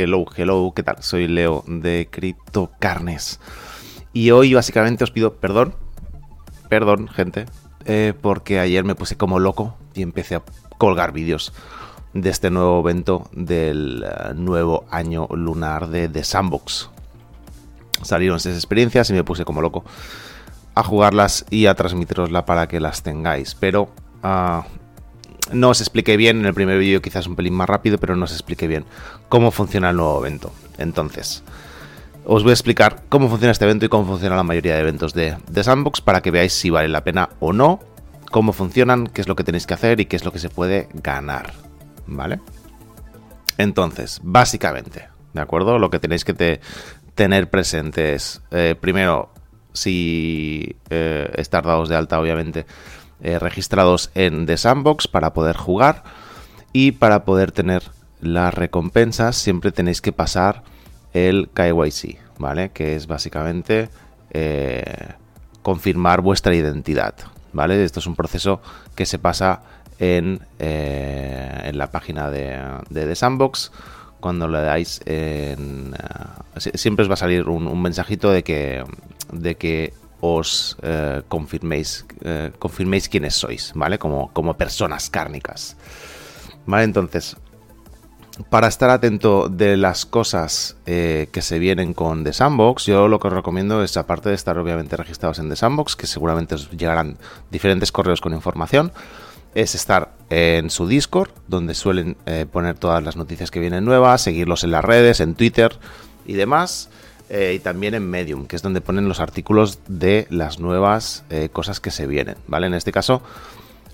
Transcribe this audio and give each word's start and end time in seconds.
Hello, 0.00 0.26
hello, 0.36 0.72
¿qué 0.76 0.84
tal? 0.84 1.02
Soy 1.02 1.26
Leo 1.26 1.64
de 1.66 2.06
Crypto 2.08 2.70
Carnes. 2.78 3.40
Y 4.12 4.30
hoy 4.30 4.54
básicamente 4.54 5.02
os 5.02 5.10
pido 5.10 5.34
perdón, 5.34 5.74
perdón, 6.68 7.08
gente, 7.08 7.46
eh, 7.84 8.14
porque 8.20 8.60
ayer 8.60 8.84
me 8.84 8.94
puse 8.94 9.16
como 9.16 9.40
loco 9.40 9.76
y 9.94 10.02
empecé 10.02 10.36
a 10.36 10.42
colgar 10.78 11.10
vídeos 11.10 11.52
de 12.14 12.30
este 12.30 12.48
nuevo 12.48 12.78
evento 12.78 13.28
del 13.32 14.04
eh, 14.04 14.34
nuevo 14.36 14.84
año 14.88 15.26
lunar 15.32 15.88
de 15.88 16.08
The 16.08 16.22
Sandbox. 16.22 16.90
Salieron 18.02 18.36
esas 18.36 18.54
experiencias 18.54 19.10
y 19.10 19.14
me 19.14 19.24
puse 19.24 19.44
como 19.44 19.60
loco 19.60 19.82
a 20.76 20.84
jugarlas 20.84 21.44
y 21.50 21.66
a 21.66 21.74
transmitirosla 21.74 22.46
para 22.46 22.68
que 22.68 22.78
las 22.78 23.02
tengáis. 23.02 23.56
Pero 23.56 23.88
ah, 24.22 24.64
no 25.52 25.70
os 25.70 25.80
expliqué 25.80 26.16
bien, 26.16 26.40
en 26.40 26.46
el 26.46 26.54
primer 26.54 26.78
vídeo 26.78 27.02
quizás 27.02 27.26
un 27.26 27.36
pelín 27.36 27.54
más 27.54 27.68
rápido, 27.68 27.98
pero 27.98 28.16
no 28.16 28.24
os 28.24 28.32
expliqué 28.32 28.66
bien 28.66 28.84
cómo 29.28 29.50
funciona 29.50 29.90
el 29.90 29.96
nuevo 29.96 30.24
evento. 30.24 30.52
Entonces, 30.78 31.42
os 32.24 32.42
voy 32.42 32.50
a 32.50 32.54
explicar 32.54 33.04
cómo 33.08 33.28
funciona 33.28 33.52
este 33.52 33.64
evento 33.64 33.86
y 33.86 33.88
cómo 33.88 34.06
funciona 34.06 34.36
la 34.36 34.42
mayoría 34.42 34.74
de 34.74 34.80
eventos 34.80 35.14
de, 35.14 35.36
Sandbox 35.62 36.00
para 36.00 36.20
que 36.20 36.30
veáis 36.30 36.52
si 36.52 36.70
vale 36.70 36.88
la 36.88 37.04
pena 37.04 37.30
o 37.40 37.52
no, 37.52 37.80
cómo 38.30 38.52
funcionan, 38.52 39.06
qué 39.06 39.20
es 39.20 39.28
lo 39.28 39.36
que 39.36 39.44
tenéis 39.44 39.66
que 39.66 39.74
hacer 39.74 40.00
y 40.00 40.06
qué 40.06 40.16
es 40.16 40.24
lo 40.24 40.32
que 40.32 40.38
se 40.38 40.50
puede 40.50 40.88
ganar. 40.92 41.52
¿Vale? 42.06 42.40
Entonces, 43.56 44.20
básicamente, 44.22 45.08
¿de 45.32 45.40
acuerdo? 45.40 45.78
Lo 45.78 45.90
que 45.90 45.98
tenéis 45.98 46.24
que 46.24 46.60
tener 47.14 47.50
presente 47.50 48.14
es, 48.14 48.42
eh, 48.50 48.76
primero, 48.78 49.30
si 49.72 50.76
eh, 50.90 51.30
estar 51.36 51.64
dados 51.64 51.88
de 51.88 51.96
alta, 51.96 52.20
obviamente, 52.20 52.66
eh, 53.20 53.38
registrados 53.38 54.10
en 54.14 54.46
The 54.46 54.56
Sandbox 54.56 55.08
para 55.08 55.32
poder 55.32 55.56
jugar 55.56 56.04
y 56.72 56.92
para 56.92 57.24
poder 57.24 57.52
tener 57.52 57.82
las 58.20 58.54
recompensas 58.54 59.36
siempre 59.36 59.72
tenéis 59.72 60.00
que 60.00 60.12
pasar 60.12 60.62
el 61.12 61.48
KYC, 61.52 62.18
¿vale? 62.38 62.70
Que 62.70 62.96
es 62.96 63.06
básicamente 63.06 63.88
eh, 64.30 64.84
confirmar 65.62 66.20
vuestra 66.20 66.54
identidad, 66.54 67.14
¿vale? 67.52 67.82
Esto 67.82 68.00
es 68.00 68.06
un 68.06 68.14
proceso 68.14 68.60
que 68.94 69.06
se 69.06 69.18
pasa 69.18 69.62
en, 69.98 70.40
eh, 70.58 71.62
en 71.64 71.78
la 71.78 71.90
página 71.90 72.30
de, 72.30 72.60
The 72.92 73.14
Sandbox. 73.14 73.72
Cuando 74.20 74.48
le 74.48 74.60
dais 74.60 75.00
en... 75.06 75.94
siempre 76.56 77.04
os 77.04 77.10
va 77.10 77.14
a 77.14 77.16
salir 77.16 77.48
un, 77.48 77.68
un 77.68 77.80
mensajito 77.80 78.32
de 78.32 78.42
que, 78.42 78.82
de 79.32 79.56
que 79.56 79.92
os 80.20 80.76
eh, 80.82 81.22
confirméis, 81.28 82.04
eh, 82.22 82.50
confirméis 82.58 83.08
quiénes 83.08 83.34
sois, 83.34 83.72
¿vale? 83.74 83.98
Como, 83.98 84.32
como 84.32 84.56
personas 84.56 85.10
cárnicas. 85.10 85.76
¿Vale? 86.66 86.84
Entonces, 86.84 87.36
para 88.50 88.68
estar 88.68 88.90
atento 88.90 89.48
de 89.48 89.76
las 89.76 90.06
cosas 90.06 90.76
eh, 90.86 91.28
que 91.32 91.42
se 91.42 91.58
vienen 91.58 91.94
con 91.94 92.24
The 92.24 92.32
Sandbox, 92.32 92.86
yo 92.86 93.08
lo 93.08 93.18
que 93.18 93.28
os 93.28 93.32
recomiendo 93.32 93.82
es, 93.82 93.96
aparte 93.96 94.28
de 94.28 94.34
estar 94.34 94.58
obviamente 94.58 94.96
registrados 94.96 95.38
en 95.38 95.48
The 95.48 95.56
Sandbox, 95.56 95.96
que 95.96 96.06
seguramente 96.06 96.56
os 96.56 96.70
llegarán 96.70 97.16
diferentes 97.50 97.92
correos 97.92 98.20
con 98.20 98.34
información, 98.34 98.92
es 99.54 99.74
estar 99.74 100.12
en 100.30 100.68
su 100.70 100.86
Discord, 100.86 101.30
donde 101.48 101.74
suelen 101.74 102.16
poner 102.52 102.78
todas 102.78 103.02
las 103.02 103.16
noticias 103.16 103.50
que 103.50 103.60
vienen 103.60 103.84
nuevas, 103.84 104.20
seguirlos 104.20 104.62
en 104.62 104.72
las 104.72 104.84
redes, 104.84 105.20
en 105.20 105.34
Twitter 105.34 105.78
y 106.26 106.34
demás. 106.34 106.90
Eh, 107.30 107.54
y 107.56 107.58
también 107.58 107.94
en 107.94 108.08
Medium, 108.08 108.46
que 108.46 108.56
es 108.56 108.62
donde 108.62 108.80
ponen 108.80 109.06
los 109.06 109.20
artículos 109.20 109.80
de 109.86 110.26
las 110.30 110.60
nuevas 110.60 111.24
eh, 111.28 111.50
cosas 111.52 111.78
que 111.78 111.90
se 111.90 112.06
vienen, 112.06 112.36
¿vale? 112.46 112.66
En 112.66 112.74
este 112.74 112.90
caso, 112.90 113.20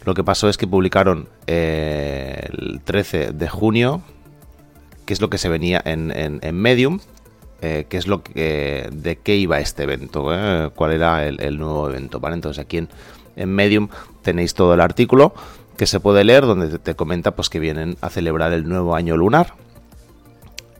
lo 0.05 0.15
que 0.15 0.23
pasó 0.23 0.49
es 0.49 0.57
que 0.57 0.69
publicaron 0.69 1.29
eh, 1.49 2.49
el 2.53 2.81
13 2.85 3.33
de 3.33 3.49
junio, 3.49 4.03
que 5.05 5.15
es 5.15 5.21
lo 5.21 5.31
que 5.31 5.39
se 5.39 5.49
venía 5.49 5.83
en, 5.85 6.13
Medium, 6.55 7.01
que 7.61 7.97
es 7.97 8.07
lo 8.07 8.23
que 8.23 8.91
de 8.93 9.17
qué 9.17 9.37
iba 9.37 9.59
este 9.59 9.85
evento, 9.85 10.25
cuál 10.75 10.93
era 10.93 11.27
el, 11.27 11.59
nuevo 11.59 11.89
evento, 11.89 12.21
¿vale? 12.21 12.35
Entonces 12.35 12.63
aquí 12.63 12.77
en, 12.77 12.89
en 13.37 13.49
Medium 13.51 13.89
tenéis 14.23 14.55
todo 14.55 14.75
el 14.75 14.81
artículo 14.83 15.35
que 15.79 15.87
se 15.87 15.99
puede 15.99 16.25
leer 16.25 16.45
donde 16.45 16.79
te 16.79 16.95
comenta 16.95 17.33
pues 17.33 17.49
que 17.49 17.59
vienen 17.59 17.97
a 18.03 18.11
celebrar 18.11 18.53
el 18.53 18.69
nuevo 18.69 18.95
año 18.95 19.17
lunar 19.17 19.55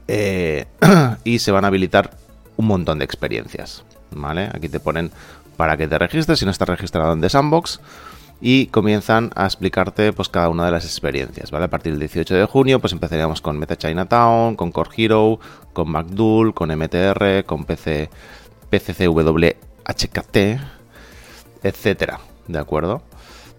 y 1.25 1.39
se 1.39 1.53
van 1.53 1.65
a 1.65 1.69
habilitar 1.69 2.24
un 2.57 2.67
montón 2.67 2.99
de 2.99 3.05
experiencias. 3.05 3.85
¿Vale? 4.11 4.49
Aquí 4.53 4.69
te 4.69 4.81
ponen 4.81 5.11
para 5.57 5.77
que 5.77 5.89
te 5.89 5.99
registres 5.99 6.39
si 6.39 6.45
no 6.45 6.51
estás 6.51 6.69
registrado 6.69 7.13
en 7.13 7.21
The 7.21 7.29
Sandbox 7.29 7.81
y 8.41 8.67
comienzan 8.67 9.31
a 9.35 9.45
explicarte 9.45 10.13
pues 10.13 10.29
cada 10.29 10.49
una 10.49 10.67
de 10.67 10.73
las 10.73 10.85
experiencias, 10.85 11.51
¿vale? 11.51 11.65
A 11.67 11.71
partir 11.71 11.93
del 11.93 12.01
18 12.01 12.35
de 12.35 12.45
junio 12.47 12.81
pues 12.81 12.93
empezaríamos 12.93 13.41
con 13.41 13.59
Meta 13.59 13.77
Chinatown, 13.77 14.57
con 14.57 14.73
Core 14.73 14.91
Hero, 14.97 15.39
con 15.73 15.91
MacDool, 15.91 16.53
con 16.53 16.69
MTR, 16.69 17.45
con 17.47 17.65
PC 17.65 18.11
PCCWHKT, 18.71 20.37
etcétera, 21.63 22.21
¿de 22.49 22.59
acuerdo? 22.59 23.03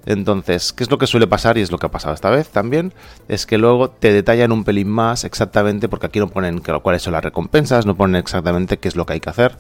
Entonces, 0.06 0.72
¿qué 0.72 0.84
es 0.84 0.92
lo 0.92 0.98
que 0.98 1.08
suele 1.08 1.28
pasar? 1.28 1.58
Y 1.58 1.62
es 1.62 1.72
lo 1.72 1.78
que 1.78 1.88
ha 1.88 1.92
pasado 1.92 2.14
esta 2.14 2.30
vez 2.30 2.50
también. 2.50 2.94
Es 3.28 3.46
que 3.46 3.58
luego 3.58 3.90
te 3.90 4.14
detallan 4.14 4.52
un 4.52 4.64
pelín 4.64 4.90
más 4.90 5.24
exactamente, 5.24 5.90
porque 5.90 6.08
aquí 6.08 6.20
no 6.20 6.28
ponen 6.30 6.60
cuáles 6.60 7.02
son 7.02 7.14
las 7.14 7.24
recompensas, 7.24 7.86
no 7.86 7.96
ponen 7.96 8.18
exactamente 8.18 8.78
qué 8.78 8.88
es 8.88 8.96
lo 8.96 9.06
que 9.06 9.14
hay 9.14 9.20
que 9.20 9.30
hacer. 9.30 9.58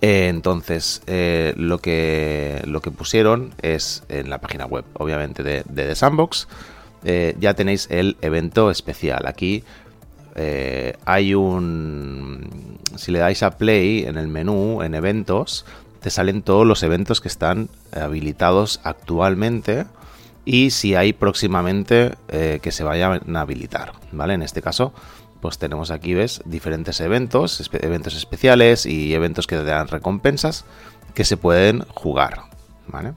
Eh, 0.00 0.28
entonces, 0.28 1.00
eh, 1.06 1.54
lo, 1.56 1.78
que, 1.78 2.60
lo 2.66 2.82
que 2.82 2.90
pusieron 2.90 3.54
es 3.62 4.02
en 4.10 4.28
la 4.28 4.38
página 4.38 4.66
web, 4.66 4.84
obviamente, 4.94 5.42
de, 5.42 5.62
The 5.62 5.94
Sandbox. 5.94 6.46
Eh, 7.04 7.34
ya 7.38 7.54
tenéis 7.54 7.88
el 7.90 8.18
evento 8.20 8.70
especial. 8.70 9.26
Aquí 9.26 9.64
hay 11.06 11.34
un... 11.34 12.78
Si 12.96 13.12
le 13.12 13.18
dais 13.18 13.42
a 13.42 13.56
play 13.56 14.04
en 14.04 14.18
el 14.18 14.28
menú, 14.28 14.82
en 14.82 14.94
eventos, 14.94 15.64
te 16.04 16.10
salen 16.10 16.42
todos 16.42 16.66
los 16.66 16.82
eventos 16.82 17.22
que 17.22 17.28
están 17.28 17.70
habilitados 17.98 18.78
actualmente 18.84 19.86
y 20.44 20.68
si 20.68 20.94
hay 20.94 21.14
próximamente 21.14 22.12
eh, 22.28 22.58
que 22.60 22.72
se 22.72 22.84
vayan 22.84 23.34
a 23.34 23.40
habilitar, 23.40 23.92
¿vale? 24.12 24.34
En 24.34 24.42
este 24.42 24.60
caso, 24.60 24.92
pues 25.40 25.56
tenemos 25.56 25.90
aquí, 25.90 26.12
ves, 26.12 26.42
diferentes 26.44 27.00
eventos, 27.00 27.70
eventos 27.72 28.14
especiales 28.16 28.84
y 28.84 29.14
eventos 29.14 29.46
que 29.46 29.56
te 29.56 29.64
dan 29.64 29.88
recompensas 29.88 30.66
que 31.14 31.24
se 31.24 31.38
pueden 31.38 31.86
jugar, 31.94 32.42
¿vale? 32.86 33.14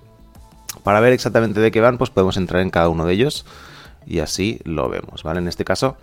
Para 0.83 1.01
ver 1.01 1.11
exactamente 1.11 1.59
de 1.59 1.71
qué 1.71 1.81
van, 1.81 1.97
pues 1.97 2.09
podemos 2.09 2.37
entrar 2.37 2.61
en 2.61 2.69
cada 2.69 2.87
uno 2.87 3.05
de 3.05 3.11
ellos 3.11 3.45
y 4.05 4.19
así 4.19 4.61
lo 4.63 4.87
vemos, 4.87 5.23
¿vale? 5.23 5.39
En 5.41 5.49
este 5.49 5.65
caso, 5.65 5.97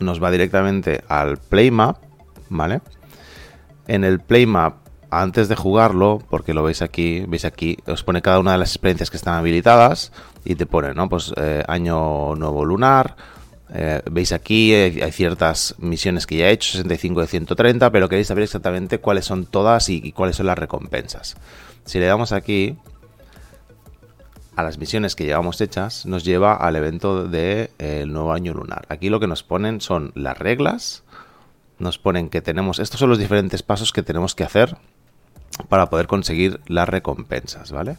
nos 0.00 0.22
va 0.22 0.30
directamente 0.30 1.02
al 1.08 1.38
Playmap, 1.38 1.96
¿vale? 2.50 2.82
En 3.86 4.04
el 4.04 4.20
Playmap 4.20 4.86
antes 5.10 5.48
de 5.48 5.56
jugarlo, 5.56 6.22
porque 6.28 6.54
lo 6.54 6.62
veis 6.62 6.82
aquí, 6.82 7.24
veis 7.26 7.44
aquí, 7.44 7.78
os 7.86 8.02
pone 8.02 8.22
cada 8.22 8.38
una 8.38 8.52
de 8.52 8.58
las 8.58 8.70
experiencias 8.70 9.10
que 9.10 9.16
están 9.16 9.34
habilitadas 9.34 10.12
y 10.44 10.54
te 10.54 10.66
pone, 10.66 10.94
¿no? 10.94 11.08
Pues 11.08 11.32
eh, 11.36 11.62
año 11.66 12.34
nuevo 12.34 12.64
lunar. 12.64 13.16
Eh, 13.72 14.00
veis 14.10 14.32
aquí, 14.32 14.72
eh, 14.72 15.00
hay 15.02 15.12
ciertas 15.12 15.74
misiones 15.78 16.26
que 16.26 16.36
ya 16.36 16.48
he 16.48 16.52
hecho, 16.52 16.72
65 16.72 17.20
de 17.20 17.26
130, 17.26 17.90
pero 17.90 18.08
queréis 18.08 18.28
saber 18.28 18.44
exactamente 18.44 18.98
cuáles 18.98 19.24
son 19.26 19.46
todas 19.46 19.88
y, 19.88 20.12
cuáles 20.12 20.36
son 20.36 20.46
las 20.46 20.58
recompensas. 20.58 21.36
Si 21.84 21.98
le 21.98 22.06
damos 22.06 22.32
aquí 22.32 22.76
a 24.56 24.62
las 24.62 24.78
misiones 24.78 25.14
que 25.14 25.24
llevamos 25.24 25.60
hechas, 25.60 26.06
nos 26.06 26.24
lleva 26.24 26.54
al 26.54 26.76
evento 26.76 27.28
del 27.28 28.12
nuevo 28.12 28.32
año 28.32 28.54
lunar. 28.54 28.86
Aquí 28.88 29.08
lo 29.08 29.20
que 29.20 29.26
nos 29.26 29.42
ponen 29.42 29.80
son 29.80 30.12
las 30.14 30.36
reglas, 30.38 31.04
nos 31.78 31.98
ponen 31.98 32.28
que 32.28 32.40
tenemos, 32.42 32.78
estos 32.78 32.98
son 33.00 33.10
los 33.10 33.18
diferentes 33.18 33.62
pasos 33.62 33.92
que 33.92 34.02
tenemos 34.02 34.34
que 34.34 34.44
hacer 34.44 34.76
para 35.68 35.90
poder 35.90 36.06
conseguir 36.06 36.60
las 36.66 36.88
recompensas, 36.88 37.72
¿vale? 37.72 37.98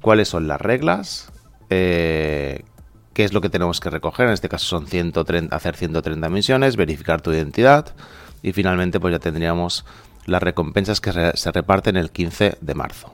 ¿Cuáles 0.00 0.28
son 0.28 0.48
las 0.48 0.60
reglas? 0.60 1.30
Eh, 1.68 2.64
¿Qué 3.12 3.24
es 3.24 3.32
lo 3.32 3.40
que 3.40 3.50
tenemos 3.50 3.80
que 3.80 3.90
recoger? 3.90 4.26
En 4.26 4.32
este 4.32 4.48
caso 4.48 4.66
son 4.66 4.86
130, 4.86 5.54
hacer 5.54 5.76
130 5.76 6.28
misiones, 6.28 6.76
verificar 6.76 7.20
tu 7.20 7.32
identidad 7.32 7.94
y 8.42 8.52
finalmente 8.52 9.00
pues 9.00 9.12
ya 9.12 9.18
tendríamos 9.18 9.84
las 10.26 10.42
recompensas 10.42 11.00
que 11.00 11.32
se 11.34 11.52
reparten 11.52 11.96
el 11.96 12.10
15 12.10 12.58
de 12.60 12.74
marzo. 12.74 13.12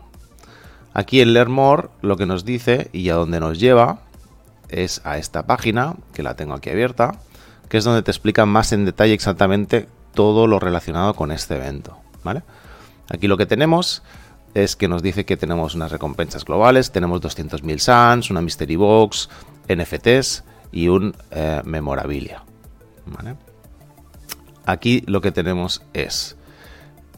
Aquí 0.92 1.20
en 1.20 1.34
Learn 1.34 1.52
More 1.52 1.88
lo 2.02 2.16
que 2.16 2.26
nos 2.26 2.44
dice 2.44 2.88
y 2.92 3.08
a 3.10 3.14
dónde 3.14 3.40
nos 3.40 3.58
lleva 3.58 4.00
es 4.68 5.00
a 5.04 5.18
esta 5.18 5.46
página, 5.46 5.96
que 6.14 6.22
la 6.22 6.34
tengo 6.36 6.54
aquí 6.54 6.70
abierta, 6.70 7.20
que 7.68 7.78
es 7.78 7.84
donde 7.84 8.02
te 8.02 8.10
explica 8.10 8.46
más 8.46 8.72
en 8.72 8.84
detalle 8.84 9.12
exactamente 9.12 9.88
todo 10.14 10.46
lo 10.46 10.58
relacionado 10.58 11.14
con 11.14 11.32
este 11.32 11.56
evento, 11.56 11.98
¿vale? 12.24 12.42
Aquí 13.08 13.28
lo 13.28 13.36
que 13.36 13.46
tenemos 13.46 14.02
es 14.54 14.74
que 14.76 14.88
nos 14.88 15.02
dice 15.02 15.24
que 15.24 15.36
tenemos 15.36 15.74
unas 15.74 15.92
recompensas 15.92 16.44
globales, 16.44 16.90
tenemos 16.90 17.20
200.000 17.20 17.78
SANS, 17.78 18.30
una 18.30 18.40
Mystery 18.40 18.76
Box, 18.76 19.28
NFTs 19.68 20.44
y 20.72 20.88
un 20.88 21.14
eh, 21.30 21.60
memorabilia. 21.64 22.42
Aquí 24.64 25.02
lo 25.06 25.20
que 25.20 25.32
tenemos 25.32 25.82
es... 25.92 26.36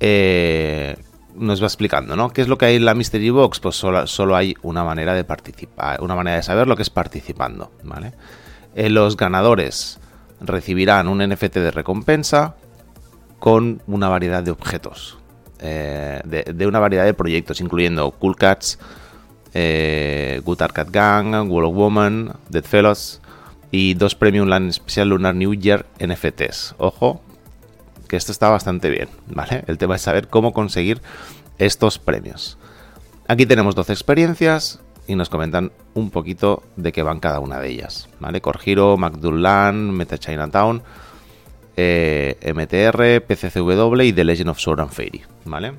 Eh, 0.01 0.97
nos 1.35 1.63
va 1.63 1.67
explicando, 1.67 2.17
¿no? 2.17 2.31
¿Qué 2.31 2.43
es 2.43 2.49
lo 2.49 2.59
que 2.59 2.67
hay 2.67 2.77
en 2.77 2.85
la 2.85 2.95
Mystery 2.95 3.31
Box? 3.31 3.61
Pues 3.61 3.77
solo, 3.77 4.37
hay 4.37 4.57
una 4.63 4.85
manera 4.85 5.15
de 5.15 5.25
participar, 5.25 6.03
una 6.03 6.15
manera 6.15 6.37
de 6.37 6.43
saber 6.43 6.67
lo 6.67 6.77
que 6.77 6.83
es 6.83 6.91
participando. 6.91 7.71
Eh, 8.75 8.91
los 8.91 9.17
ganadores 9.17 10.01
recibirán 10.41 11.09
un 11.09 11.19
NFT 11.19 11.55
de 11.55 11.71
recompensa 11.71 12.57
con 13.39 13.83
una 13.87 14.09
variedad 14.09 14.43
de 14.43 14.51
objetos, 14.51 15.19
eh, 15.61 16.21
de, 16.25 16.67
una 16.67 16.79
variedad 16.79 17.05
de 17.05 17.15
proyectos, 17.15 17.61
incluyendo 17.61 18.11
Cool 18.13 18.37
Cats, 18.37 18.79
eh, 19.55 20.41
Good 20.45 20.63
Arcade 20.63 20.91
Gang, 20.91 21.51
Wall 21.51 21.65
of 21.65 21.75
Woman, 21.75 22.33
Dead 22.49 22.65
Fellows 22.65 23.21
y 23.71 23.95
dos 23.95 24.15
Premium 24.15 24.49
Land 24.49 24.73
Special 24.73 25.09
Lunar 25.09 25.35
New 25.35 25.55
Year 25.55 25.87
NFTs. 25.99 26.75
Ojo, 26.79 27.21
que 28.09 28.17
esto 28.17 28.33
está 28.33 28.49
bastante 28.49 28.91
bien, 28.91 29.09
¿vale? 29.27 29.65
El 29.67 29.79
tema 29.79 29.97
es 29.97 30.03
saber 30.03 30.29
cómo 30.29 30.53
conseguir 30.53 31.03
estos 31.59 31.99
premios. 31.99 32.59
Aquí 33.27 33.45
tenemos 33.45 33.75
12 33.75 33.93
experiencias 33.93 34.81
y 35.07 35.15
nos 35.15 35.29
comentan 35.29 35.73
un 35.95 36.11
poquito 36.11 36.63
de 36.77 36.93
qué 36.93 37.03
van 37.03 37.21
cada 37.21 37.41
una 37.41 37.59
de 37.59 37.69
ellas, 37.69 38.09
¿vale? 38.21 38.41
Core 38.41 38.61
Hero, 38.65 38.97
McDullan, 38.97 39.91
Meta 39.91 40.19
Chinatown, 40.19 40.83
eh, 41.81 42.37
MTR, 42.43 43.25
PCCW 43.25 44.03
y 44.03 44.13
The 44.13 44.25
Legend 44.25 44.51
of 44.51 44.59
Sword 44.59 44.81
and 44.81 44.91
Fairy, 44.91 45.23
¿vale? 45.45 45.75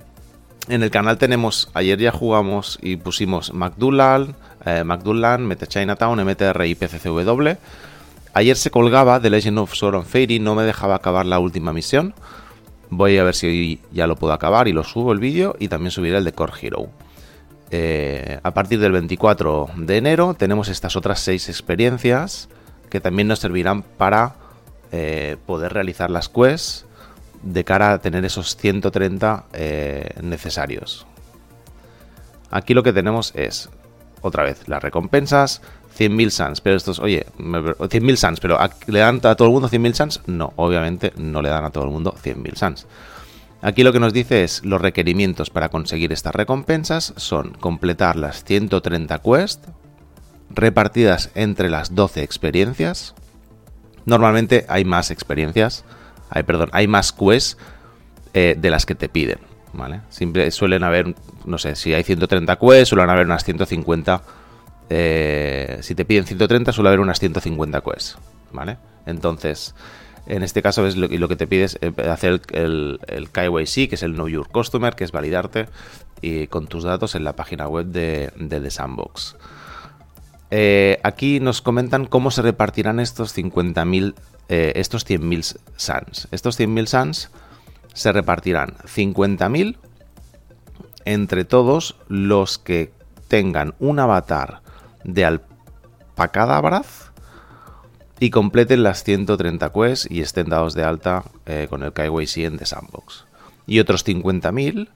En 0.69 0.81
el 0.81 0.91
canal 0.91 1.17
tenemos, 1.17 1.69
ayer 1.73 1.99
ya 1.99 2.11
jugamos 2.11 2.79
y 2.81 2.95
pusimos 2.95 3.53
McDullan, 3.53 4.33
eh, 4.65 4.85
Meta 4.85 5.67
Chinatown, 5.67 6.23
MTR 6.23 6.65
y 6.67 6.75
PCCW. 6.75 7.57
Ayer 8.33 8.55
se 8.55 8.71
colgaba 8.71 9.19
The 9.19 9.29
Legend 9.29 9.59
of 9.59 9.73
Sword 9.73 9.95
and 9.95 10.05
Fairy, 10.05 10.39
no 10.39 10.55
me 10.55 10.63
dejaba 10.63 10.95
acabar 10.95 11.25
la 11.25 11.39
última 11.39 11.73
misión. 11.73 12.13
Voy 12.89 13.17
a 13.17 13.25
ver 13.25 13.35
si 13.35 13.47
hoy 13.47 13.79
ya 13.91 14.07
lo 14.07 14.15
puedo 14.15 14.31
acabar 14.31 14.69
y 14.69 14.71
lo 14.71 14.85
subo 14.85 15.11
el 15.11 15.19
vídeo 15.19 15.57
y 15.59 15.67
también 15.67 15.91
subiré 15.91 16.17
el 16.17 16.23
de 16.23 16.31
Core 16.31 16.53
Hero. 16.61 16.87
Eh, 17.71 18.39
a 18.41 18.51
partir 18.51 18.79
del 18.79 18.93
24 18.93 19.71
de 19.75 19.97
enero 19.97 20.33
tenemos 20.33 20.69
estas 20.69 20.95
otras 20.95 21.19
6 21.19 21.49
experiencias 21.49 22.47
que 22.89 23.01
también 23.01 23.27
nos 23.27 23.39
servirán 23.39 23.83
para 23.83 24.35
eh, 24.91 25.37
poder 25.45 25.73
realizar 25.73 26.09
las 26.09 26.29
quests 26.29 26.85
de 27.43 27.63
cara 27.63 27.93
a 27.93 27.99
tener 27.99 28.25
esos 28.25 28.55
130 28.55 29.45
eh, 29.53 30.09
necesarios. 30.21 31.05
Aquí 32.51 32.73
lo 32.73 32.83
que 32.83 32.93
tenemos 32.93 33.33
es, 33.35 33.69
otra 34.21 34.43
vez, 34.43 34.67
las 34.67 34.81
recompensas, 34.81 35.61
100.000 35.97 36.29
suns, 36.29 36.61
pero 36.61 36.75
estos, 36.75 36.99
oye, 36.99 37.25
100.000 37.37 38.15
suns, 38.15 38.39
pero 38.39 38.57
¿le 38.87 38.99
dan 38.99 39.21
a 39.23 39.35
todo 39.35 39.47
el 39.47 39.53
mundo 39.53 39.69
100.000 39.69 39.93
suns? 39.93 40.21
No, 40.27 40.53
obviamente 40.55 41.13
no 41.17 41.41
le 41.41 41.49
dan 41.49 41.65
a 41.65 41.71
todo 41.71 41.85
el 41.85 41.91
mundo 41.91 42.15
100.000 42.23 42.55
suns. 42.55 42.87
Aquí 43.61 43.83
lo 43.83 43.91
que 43.91 43.99
nos 43.99 44.13
dice 44.13 44.43
es 44.43 44.63
los 44.63 44.79
requerimientos 44.79 45.49
para 45.49 45.69
conseguir 45.69 46.13
estas 46.13 46.33
recompensas 46.33 47.13
son 47.17 47.51
completar 47.51 48.15
las 48.15 48.45
130 48.45 49.19
quests 49.19 49.67
repartidas 50.49 51.29
entre 51.35 51.69
las 51.69 51.93
12 51.93 52.23
experiencias. 52.23 53.15
Normalmente 54.05 54.65
hay 54.69 54.85
más 54.85 55.11
experiencias, 55.11 55.83
hay, 56.29 56.43
perdón, 56.43 56.69
hay 56.73 56.87
más 56.87 57.11
quests 57.11 57.57
eh, 58.33 58.55
de 58.57 58.69
las 58.69 58.85
que 58.85 58.95
te 58.95 59.09
piden, 59.09 59.39
¿vale? 59.73 60.01
Suelen 60.51 60.83
haber, 60.83 61.15
no 61.45 61.57
sé, 61.57 61.75
si 61.75 61.93
hay 61.93 62.03
130 62.03 62.57
quests, 62.57 62.89
suelen 62.89 63.09
haber 63.09 63.25
unas 63.25 63.43
150. 63.43 64.21
Eh, 64.91 65.79
si 65.81 65.95
te 65.95 66.05
piden 66.05 66.25
130, 66.25 66.71
suele 66.71 66.89
haber 66.89 66.99
unas 66.99 67.19
150 67.19 67.81
quests, 67.81 68.17
¿vale? 68.51 68.77
Entonces, 69.05 69.75
en 70.29 70.43
este 70.43 70.61
caso 70.61 70.85
es 70.85 70.95
lo, 70.95 71.07
lo 71.07 71.27
que 71.27 71.35
te 71.35 71.47
pides 71.47 71.77
es 71.81 71.91
eh, 71.97 72.09
hacer 72.09 72.41
el, 72.53 72.99
KYC, 73.31 73.89
que 73.89 73.95
es 73.95 74.03
el 74.03 74.13
Know 74.13 74.27
Your 74.27 74.47
Customer, 74.47 74.95
que 74.95 75.03
es 75.03 75.11
validarte 75.11 75.67
y 76.21 76.47
con 76.47 76.67
tus 76.67 76.83
datos 76.83 77.15
en 77.15 77.23
la 77.23 77.33
página 77.33 77.67
web 77.67 77.87
de, 77.87 78.31
The 78.47 78.69
Sandbox. 78.69 79.35
Eh, 80.51 80.99
aquí 81.03 81.39
nos 81.39 81.61
comentan 81.61 82.05
cómo 82.05 82.31
se 82.31 82.41
repartirán 82.41 82.99
estos 82.99 83.37
50.000, 83.37 84.15
eh, 84.49 84.73
estos 84.75 85.07
100.000 85.07 85.59
SANs. 85.75 86.27
Estos 86.31 86.59
100.000 86.59 86.87
SANs 86.87 87.29
se 87.93 88.11
repartirán 88.11 88.75
50.000 88.85 89.77
entre 91.05 91.45
todos 91.45 91.95
los 92.07 92.57
que 92.57 92.91
tengan 93.27 93.75
un 93.79 93.99
avatar 93.99 94.61
de 95.03 95.25
alpacadabraz 95.25 97.11
y 98.19 98.31
completen 98.31 98.83
las 98.83 99.03
130 99.03 99.71
quests 99.71 100.11
y 100.11 100.21
estén 100.21 100.49
dados 100.49 100.73
de 100.73 100.83
alta 100.83 101.23
eh, 101.45 101.67
con 101.69 101.83
el 101.83 101.93
KYC 101.93 102.57
The 102.57 102.65
Sandbox. 102.65 103.25
Y 103.65 103.79
otros 103.79 104.05
50.000 104.05 104.89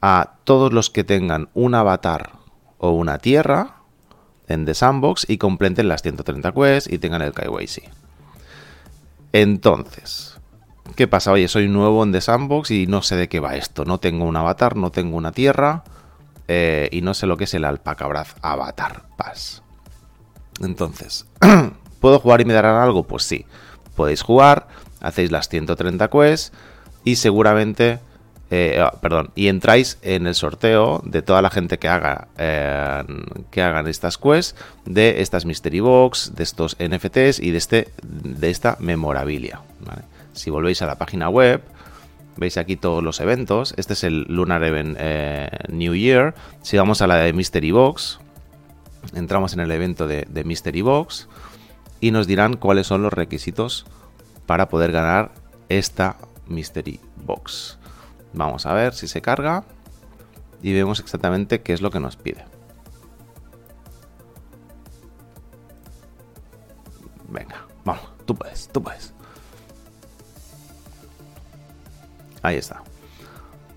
a 0.00 0.34
todos 0.44 0.72
los 0.72 0.90
que 0.90 1.04
tengan 1.04 1.48
un 1.54 1.74
avatar 1.74 2.32
o 2.78 2.90
una 2.90 3.18
tierra 3.18 3.77
en 4.48 4.64
The 4.64 4.74
Sandbox 4.74 5.26
y 5.28 5.38
completen 5.38 5.88
las 5.88 6.02
130 6.02 6.52
quests 6.52 6.92
y 6.92 6.98
tengan 6.98 7.22
el 7.22 7.32
KYC. 7.32 7.90
Entonces, 9.32 10.38
¿qué 10.96 11.06
pasa? 11.06 11.32
Oye, 11.32 11.48
soy 11.48 11.68
nuevo 11.68 12.02
en 12.02 12.12
The 12.12 12.20
Sandbox 12.20 12.70
y 12.70 12.86
no 12.86 13.02
sé 13.02 13.16
de 13.16 13.28
qué 13.28 13.40
va 13.40 13.56
esto. 13.56 13.84
No 13.84 13.98
tengo 13.98 14.24
un 14.24 14.36
avatar, 14.36 14.76
no 14.76 14.90
tengo 14.90 15.16
una 15.16 15.32
tierra 15.32 15.84
eh, 16.48 16.88
y 16.92 17.02
no 17.02 17.14
sé 17.14 17.26
lo 17.26 17.36
que 17.36 17.44
es 17.44 17.54
el 17.54 17.64
alpacabraz 17.64 18.34
avatar 18.42 19.04
pass. 19.16 19.62
Entonces, 20.60 21.26
¿Puedo 22.00 22.20
jugar 22.20 22.40
y 22.40 22.44
me 22.44 22.54
darán 22.54 22.76
algo? 22.76 23.04
Pues 23.04 23.24
sí. 23.24 23.44
Podéis 23.96 24.22
jugar, 24.22 24.68
hacéis 25.00 25.30
las 25.30 25.48
130 25.48 26.08
quests 26.08 26.52
y 27.04 27.16
seguramente... 27.16 28.00
Eh, 28.50 28.78
ah, 28.80 28.94
perdón, 29.02 29.30
y 29.34 29.48
entráis 29.48 29.98
en 30.00 30.26
el 30.26 30.34
sorteo 30.34 31.02
de 31.04 31.20
toda 31.20 31.42
la 31.42 31.50
gente 31.50 31.78
que 31.78 31.88
haga 31.88 32.28
eh, 32.38 33.04
que 33.50 33.60
hagan 33.60 33.86
estas 33.86 34.16
quests, 34.16 34.54
de 34.86 35.20
estas 35.20 35.44
Mystery 35.44 35.80
Box, 35.80 36.32
de 36.34 36.44
estos 36.44 36.76
NFTs 36.78 37.40
y 37.40 37.50
de, 37.50 37.58
este, 37.58 37.88
de 38.02 38.48
esta 38.48 38.76
memorabilia. 38.80 39.60
Si 40.32 40.48
volvéis 40.48 40.80
a 40.80 40.86
la 40.86 40.96
página 40.96 41.28
web, 41.28 41.62
veis 42.36 42.56
aquí 42.56 42.76
todos 42.76 43.02
los 43.02 43.20
eventos. 43.20 43.74
Este 43.76 43.92
es 43.92 44.04
el 44.04 44.22
Lunar 44.28 44.62
Event 44.62 44.96
eh, 44.98 45.50
New 45.68 45.94
Year. 45.94 46.34
Si 46.62 46.78
vamos 46.78 47.02
a 47.02 47.06
la 47.06 47.16
de 47.16 47.34
Mystery 47.34 47.70
Box, 47.70 48.18
entramos 49.14 49.52
en 49.52 49.60
el 49.60 49.70
evento 49.72 50.06
de, 50.06 50.26
de 50.26 50.44
Mystery 50.44 50.80
Box 50.80 51.28
y 52.00 52.12
nos 52.12 52.26
dirán 52.26 52.56
cuáles 52.56 52.86
son 52.86 53.02
los 53.02 53.12
requisitos 53.12 53.84
para 54.46 54.70
poder 54.70 54.92
ganar 54.92 55.32
esta 55.68 56.16
Mystery 56.46 56.98
Box. 57.26 57.77
Vamos 58.38 58.66
a 58.66 58.72
ver 58.72 58.94
si 58.94 59.08
se 59.08 59.20
carga 59.20 59.64
y 60.62 60.72
vemos 60.72 61.00
exactamente 61.00 61.60
qué 61.60 61.72
es 61.72 61.82
lo 61.82 61.90
que 61.90 61.98
nos 61.98 62.14
pide. 62.14 62.44
Venga, 67.28 67.66
vamos, 67.84 68.04
tú 68.26 68.36
puedes, 68.36 68.68
tú 68.68 68.80
puedes. 68.80 69.12
Ahí 72.40 72.54
está. 72.54 72.84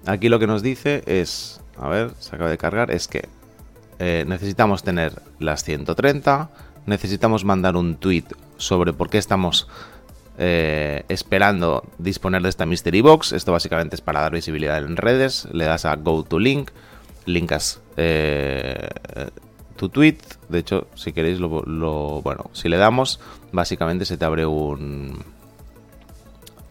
Aquí 0.06 0.30
lo 0.30 0.38
que 0.38 0.46
nos 0.46 0.62
dice 0.62 1.02
es, 1.08 1.60
a 1.76 1.90
ver, 1.90 2.12
se 2.20 2.36
acaba 2.36 2.52
de 2.52 2.60
cargar, 2.60 2.92
es 2.92 3.08
que 3.08 3.28
eh, 3.98 4.26
necesitamos 4.28 4.84
tener 4.84 5.24
las 5.40 5.64
130, 5.64 6.52
necesitamos 6.86 7.46
mandar 7.46 7.76
un 7.76 7.96
tweet 7.96 8.26
sobre 8.58 8.94
por 8.94 9.10
qué 9.10 9.18
estamos 9.18 9.68
eh, 10.38 11.04
esperando 11.10 11.84
disponer 11.98 12.42
de 12.42 12.50
esta 12.50 12.66
Mystery 12.66 13.02
Box. 13.02 13.32
Esto 13.32 13.52
básicamente 13.52 13.96
es 13.96 14.02
para 14.02 14.22
dar 14.22 14.32
visibilidad 14.32 14.78
en 14.78 14.98
redes. 14.98 15.48
Le 15.52 15.66
das 15.66 15.86
a 15.86 15.96
Go 15.96 16.24
to 16.24 16.40
Link, 16.40 16.72
linkas 17.26 17.82
eh, 17.98 18.90
tu 19.76 19.90
tweet. 19.90 20.18
De 20.50 20.60
hecho, 20.60 20.88
si 20.96 21.14
queréis, 21.14 21.40
lo, 21.40 21.50
bueno, 22.22 22.50
si 22.54 22.70
le 22.70 22.78
damos, 22.78 23.20
básicamente 23.52 24.06
se 24.06 24.18
te 24.18 24.26
abre 24.26 24.46
un, 24.46 25.24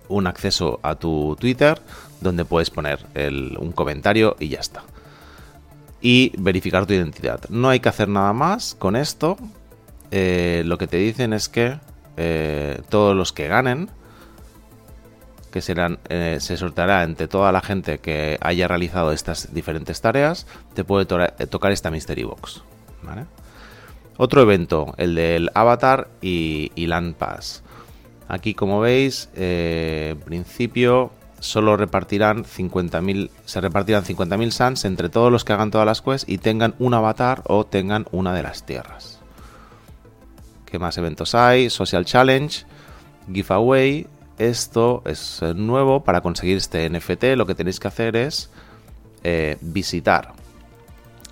un 0.08 0.26
acceso 0.26 0.80
a 0.82 0.94
tu 0.94 1.36
Twitter 1.38 1.80
donde 2.20 2.44
puedes 2.44 2.70
poner 2.70 3.06
un 3.58 3.72
comentario 3.72 4.36
y 4.38 4.48
ya 4.48 4.60
está. 4.60 4.84
Y 6.02 6.32
verificar 6.38 6.86
tu 6.86 6.94
identidad. 6.94 7.40
No 7.48 7.68
hay 7.68 7.80
que 7.80 7.88
hacer 7.88 8.08
nada 8.08 8.32
más 8.32 8.74
con 8.78 8.96
esto. 8.96 9.36
Eh, 10.10 10.62
lo 10.66 10.78
que 10.78 10.86
te 10.86 10.96
dicen 10.96 11.32
es 11.32 11.48
que 11.48 11.78
eh, 12.22 12.82
todos 12.90 13.16
los 13.16 13.32
que 13.32 13.48
ganen, 13.48 13.88
que 15.50 15.62
serán, 15.62 15.98
eh, 16.10 16.36
se 16.38 16.58
sorteará 16.58 17.02
entre 17.02 17.28
toda 17.28 17.50
la 17.50 17.62
gente 17.62 17.98
que 17.98 18.36
haya 18.42 18.68
realizado 18.68 19.12
estas 19.12 19.54
diferentes 19.54 20.02
tareas, 20.02 20.46
te 20.74 20.84
puede 20.84 21.06
tocar 21.06 21.72
esta 21.72 21.90
Mystery 21.90 22.24
Box. 22.24 22.62
Otro 24.18 24.42
evento, 24.42 24.92
el 24.98 25.14
del 25.14 25.50
Avatar 25.54 26.08
y, 26.20 26.70
Land 26.76 27.14
Pass. 27.14 27.62
Aquí, 28.28 28.52
como 28.52 28.80
veis, 28.80 29.30
en 29.34 30.20
principio 30.20 31.12
solo 31.38 31.78
repartirán 31.78 32.44
50.000, 32.44 33.30
se 33.46 33.60
repartirán 33.62 34.04
50.000 34.04 34.50
Sans 34.50 34.84
entre 34.84 35.08
todos 35.08 35.32
los 35.32 35.46
que 35.46 35.54
hagan 35.54 35.70
todas 35.70 35.86
las 35.86 36.02
quests 36.02 36.28
y 36.28 36.36
tengan 36.36 36.74
un 36.78 36.92
avatar 36.92 37.42
o 37.46 37.64
tengan 37.64 38.04
una 38.12 38.34
de 38.34 38.42
las 38.42 38.66
tierras. 38.66 39.19
¿Qué 40.70 40.78
más 40.78 40.96
eventos 40.98 41.34
hay? 41.34 41.68
Social 41.68 42.04
Challenge, 42.04 42.64
Giveaway. 43.32 44.06
Esto 44.38 45.02
es 45.04 45.42
nuevo. 45.54 46.04
Para 46.04 46.20
conseguir 46.20 46.56
este 46.56 46.88
NFT 46.88 47.36
lo 47.36 47.44
que 47.44 47.56
tenéis 47.56 47.80
que 47.80 47.88
hacer 47.88 48.16
es 48.16 48.50
eh, 49.24 49.58
visitar 49.60 50.32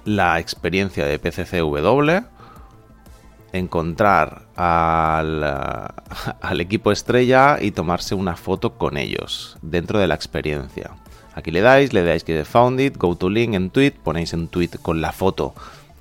la 0.04 0.40
experiencia 0.40 1.06
de 1.06 1.18
PCCW 1.18 2.26
encontrar 3.52 4.42
al, 4.56 6.60
equipo 6.60 6.92
estrella 6.92 7.58
y 7.60 7.70
tomarse 7.70 8.14
una 8.14 8.36
foto 8.36 8.74
con 8.74 8.96
ellos 8.96 9.56
dentro 9.62 9.98
de 9.98 10.08
la 10.08 10.14
experiencia. 10.14 10.90
Aquí 11.34 11.50
le 11.50 11.60
dais, 11.60 11.92
le 11.92 12.02
dais 12.02 12.24
que 12.24 12.44
found 12.44 12.80
it, 12.80 12.96
go 12.96 13.14
to 13.14 13.30
link 13.30 13.54
en 13.54 13.70
tweet, 13.70 13.92
ponéis 13.92 14.32
en 14.32 14.48
tweet 14.48 14.70
con 14.82 15.00
la 15.00 15.12
foto 15.12 15.54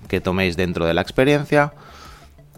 que 0.08 0.22
toméis 0.22 0.58
dentro 0.58 0.86
de 0.86 0.96
la 0.96 1.02
experiencia 1.02 1.74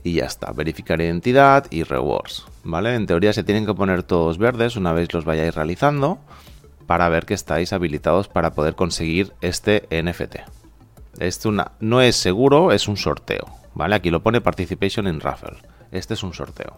y 0.03 0.13
ya 0.13 0.25
está, 0.25 0.51
verificar 0.51 1.01
identidad 1.01 1.65
y 1.69 1.83
rewards, 1.83 2.45
¿vale? 2.63 2.95
En 2.95 3.07
teoría 3.07 3.33
se 3.33 3.43
tienen 3.43 3.65
que 3.65 3.73
poner 3.73 4.03
todos 4.03 4.37
verdes 4.37 4.75
una 4.75 4.93
vez 4.93 5.13
los 5.13 5.25
vayáis 5.25 5.55
realizando 5.55 6.19
para 6.85 7.09
ver 7.09 7.25
que 7.25 7.33
estáis 7.33 7.73
habilitados 7.73 8.27
para 8.27 8.53
poder 8.53 8.75
conseguir 8.75 9.33
este 9.41 9.87
NFT. 9.91 10.37
Esto 11.19 11.49
una, 11.49 11.73
no 11.79 12.01
es 12.01 12.15
seguro, 12.15 12.71
es 12.71 12.87
un 12.87 12.97
sorteo, 12.97 13.45
¿vale? 13.75 13.95
Aquí 13.95 14.09
lo 14.09 14.23
pone 14.23 14.41
Participation 14.41 15.07
in 15.07 15.19
Raffle. 15.19 15.57
Este 15.91 16.13
es 16.13 16.23
un 16.23 16.33
sorteo. 16.33 16.77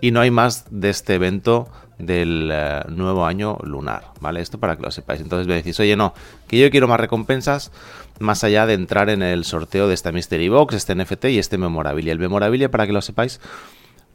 Y 0.00 0.10
no 0.10 0.20
hay 0.20 0.30
más 0.30 0.66
de 0.70 0.90
este 0.90 1.14
evento 1.14 1.68
del 1.98 2.50
eh, 2.52 2.82
nuevo 2.88 3.26
año 3.26 3.58
lunar, 3.62 4.12
¿vale? 4.20 4.40
Esto 4.40 4.58
para 4.58 4.76
que 4.76 4.82
lo 4.82 4.90
sepáis. 4.90 5.20
Entonces 5.20 5.46
me 5.48 5.54
decís, 5.54 5.78
oye, 5.80 5.96
no, 5.96 6.14
que 6.46 6.58
yo 6.58 6.70
quiero 6.70 6.86
más 6.88 7.00
recompensas 7.00 7.72
más 8.20 8.44
allá 8.44 8.66
de 8.66 8.74
entrar 8.74 9.10
en 9.10 9.22
el 9.22 9.44
sorteo 9.44 9.88
de 9.88 9.94
esta 9.94 10.12
Mystery 10.12 10.48
Box, 10.48 10.74
este 10.74 10.94
NFT 10.94 11.26
y 11.26 11.38
este 11.38 11.58
Memorabilia. 11.58 12.12
El 12.12 12.18
Memorabilia, 12.18 12.70
para 12.70 12.86
que 12.86 12.92
lo 12.92 13.00
sepáis, 13.00 13.40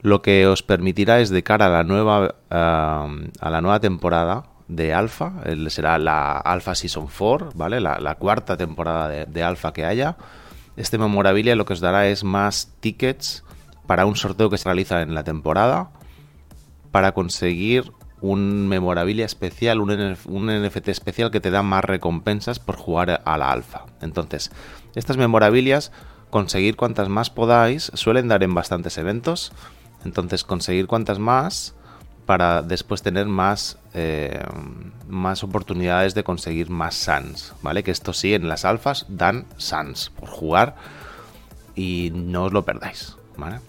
lo 0.01 0.21
que 0.21 0.47
os 0.47 0.63
permitirá 0.63 1.19
es 1.19 1.29
de 1.29 1.43
cara 1.43 1.67
a 1.67 1.69
la 1.69 1.83
nueva, 1.83 2.35
eh, 2.49 3.29
a 3.39 3.49
la 3.49 3.61
nueva 3.61 3.79
temporada 3.79 4.45
de 4.67 4.93
Alpha, 4.93 5.33
será 5.67 5.97
la 5.97 6.37
Alpha 6.37 6.75
Season 6.75 7.07
4, 7.07 7.51
¿vale? 7.55 7.79
La, 7.79 8.15
cuarta 8.15 8.57
temporada 8.57 9.07
de, 9.07 9.25
de 9.25 9.43
Alpha 9.43 9.73
que 9.73 9.85
haya. 9.85 10.15
Este 10.75 10.97
Memorabilia 10.97 11.55
lo 11.55 11.65
que 11.65 11.73
os 11.73 11.79
dará 11.79 12.07
es 12.07 12.23
más 12.23 12.73
tickets 12.79 13.43
para 13.93 14.07
un 14.07 14.15
sorteo 14.15 14.49
que 14.49 14.57
se 14.57 14.65
realiza 14.65 15.03
en 15.03 15.13
la 15.13 15.23
temporada 15.23 15.91
para 16.89 17.11
conseguir 17.11 17.91
un 18.21 18.67
memorabilia 18.67 19.23
especial, 19.23 19.79
un, 19.79 20.47
NFT 20.47 20.87
especial 20.87 21.29
que 21.29 21.39
te 21.39 21.51
da 21.51 21.61
más 21.61 21.85
recompensas 21.85 22.57
por 22.57 22.75
jugar 22.75 23.21
a 23.23 23.37
la 23.37 23.51
alfa. 23.51 23.85
Entonces, 24.01 24.49
estas 24.95 25.17
memorabilias, 25.17 25.91
conseguir 26.31 26.75
cuantas 26.75 27.07
más 27.07 27.29
podáis, 27.29 27.91
suelen 27.93 28.29
dar 28.29 28.41
en 28.41 28.55
bastantes 28.55 28.97
eventos. 28.97 29.51
Entonces, 30.03 30.43
conseguir 30.43 30.87
cuantas 30.87 31.19
más 31.19 31.75
para 32.25 32.63
después 32.63 33.03
tener 33.03 33.27
más, 33.27 33.77
eh, 33.93 34.43
más 35.07 35.43
oportunidades 35.43 36.15
de 36.15 36.23
conseguir 36.23 36.71
más 36.71 36.95
Sans, 36.95 37.53
¿vale? 37.61 37.83
Que 37.83 37.91
esto 37.91 38.11
sí, 38.11 38.33
en 38.33 38.49
las 38.49 38.65
alfas 38.65 39.05
dan 39.07 39.45
Sans 39.57 40.09
por 40.09 40.29
jugar 40.29 40.77
y 41.75 42.11
no 42.11 42.45
os 42.45 42.53
lo 42.53 42.65
perdáis, 42.65 43.17
¿vale? 43.37 43.59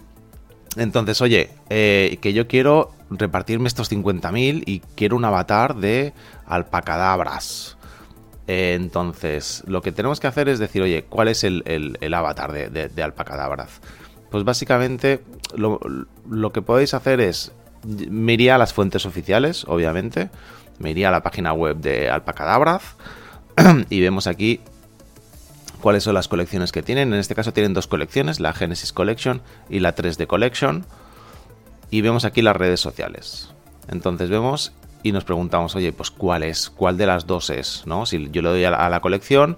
Entonces, 0.75 1.21
oye, 1.21 1.49
eh, 1.69 2.17
que 2.21 2.33
yo 2.33 2.47
quiero 2.47 2.91
repartirme 3.09 3.67
estos 3.67 3.91
50.000 3.91 4.63
y 4.65 4.79
quiero 4.95 5.15
un 5.15 5.25
avatar 5.25 5.75
de 5.75 6.13
alpacadabras. 6.45 7.77
Entonces, 8.47 9.63
lo 9.65 9.81
que 9.81 9.91
tenemos 9.91 10.19
que 10.19 10.27
hacer 10.27 10.49
es 10.49 10.59
decir, 10.59 10.81
oye, 10.81 11.03
¿cuál 11.03 11.29
es 11.29 11.43
el, 11.43 11.63
avatar 12.13 12.51
de, 12.51 12.89
de, 12.89 13.03
alpacadabras? 13.03 13.81
Pues 14.29 14.43
básicamente 14.43 15.21
lo, 15.55 16.51
que 16.51 16.61
podéis 16.61 16.93
hacer 16.93 17.21
es, 17.21 17.51
me 17.83 18.33
iría 18.33 18.55
a 18.55 18.57
las 18.57 18.73
fuentes 18.73 19.05
oficiales, 19.05 19.65
obviamente, 19.67 20.29
me 20.77 20.91
iría 20.91 21.07
a 21.07 21.11
la 21.11 21.23
página 21.23 21.53
web 21.53 21.77
de 21.77 22.09
alpacadabras 22.09 22.83
y 23.89 24.01
vemos 24.01 24.27
aquí 24.27 24.59
cuáles 25.81 26.03
son 26.03 26.13
las 26.13 26.27
colecciones 26.27 26.71
que 26.71 26.83
tienen. 26.83 27.13
En 27.13 27.19
este 27.19 27.35
caso 27.35 27.53
tienen 27.53 27.73
dos 27.73 27.87
colecciones, 27.87 28.39
la 28.39 28.53
Genesis 28.53 28.93
Collection 28.93 29.41
y 29.69 29.79
la 29.79 29.95
3D 29.95 30.27
Collection 30.27 30.85
y 31.89 32.01
vemos 32.01 32.25
aquí 32.25 32.41
las 32.41 32.55
redes 32.55 32.79
sociales. 32.79 33.49
Entonces 33.87 34.29
vemos 34.29 34.73
y 35.03 35.11
nos 35.11 35.23
preguntamos, 35.23 35.75
oye, 35.75 35.93
pues 35.93 36.09
cuál 36.11 36.43
es, 36.43 36.69
cuál 36.69 36.97
de 36.97 37.05
las 37.05 37.27
dos 37.27 37.51
es, 37.51 37.83
¿no? 37.85 38.05
Si 38.05 38.29
yo 38.31 38.41
le 38.41 38.49
doy 38.49 38.65
a 38.65 38.89
la, 38.89 38.99
colección, 39.01 39.57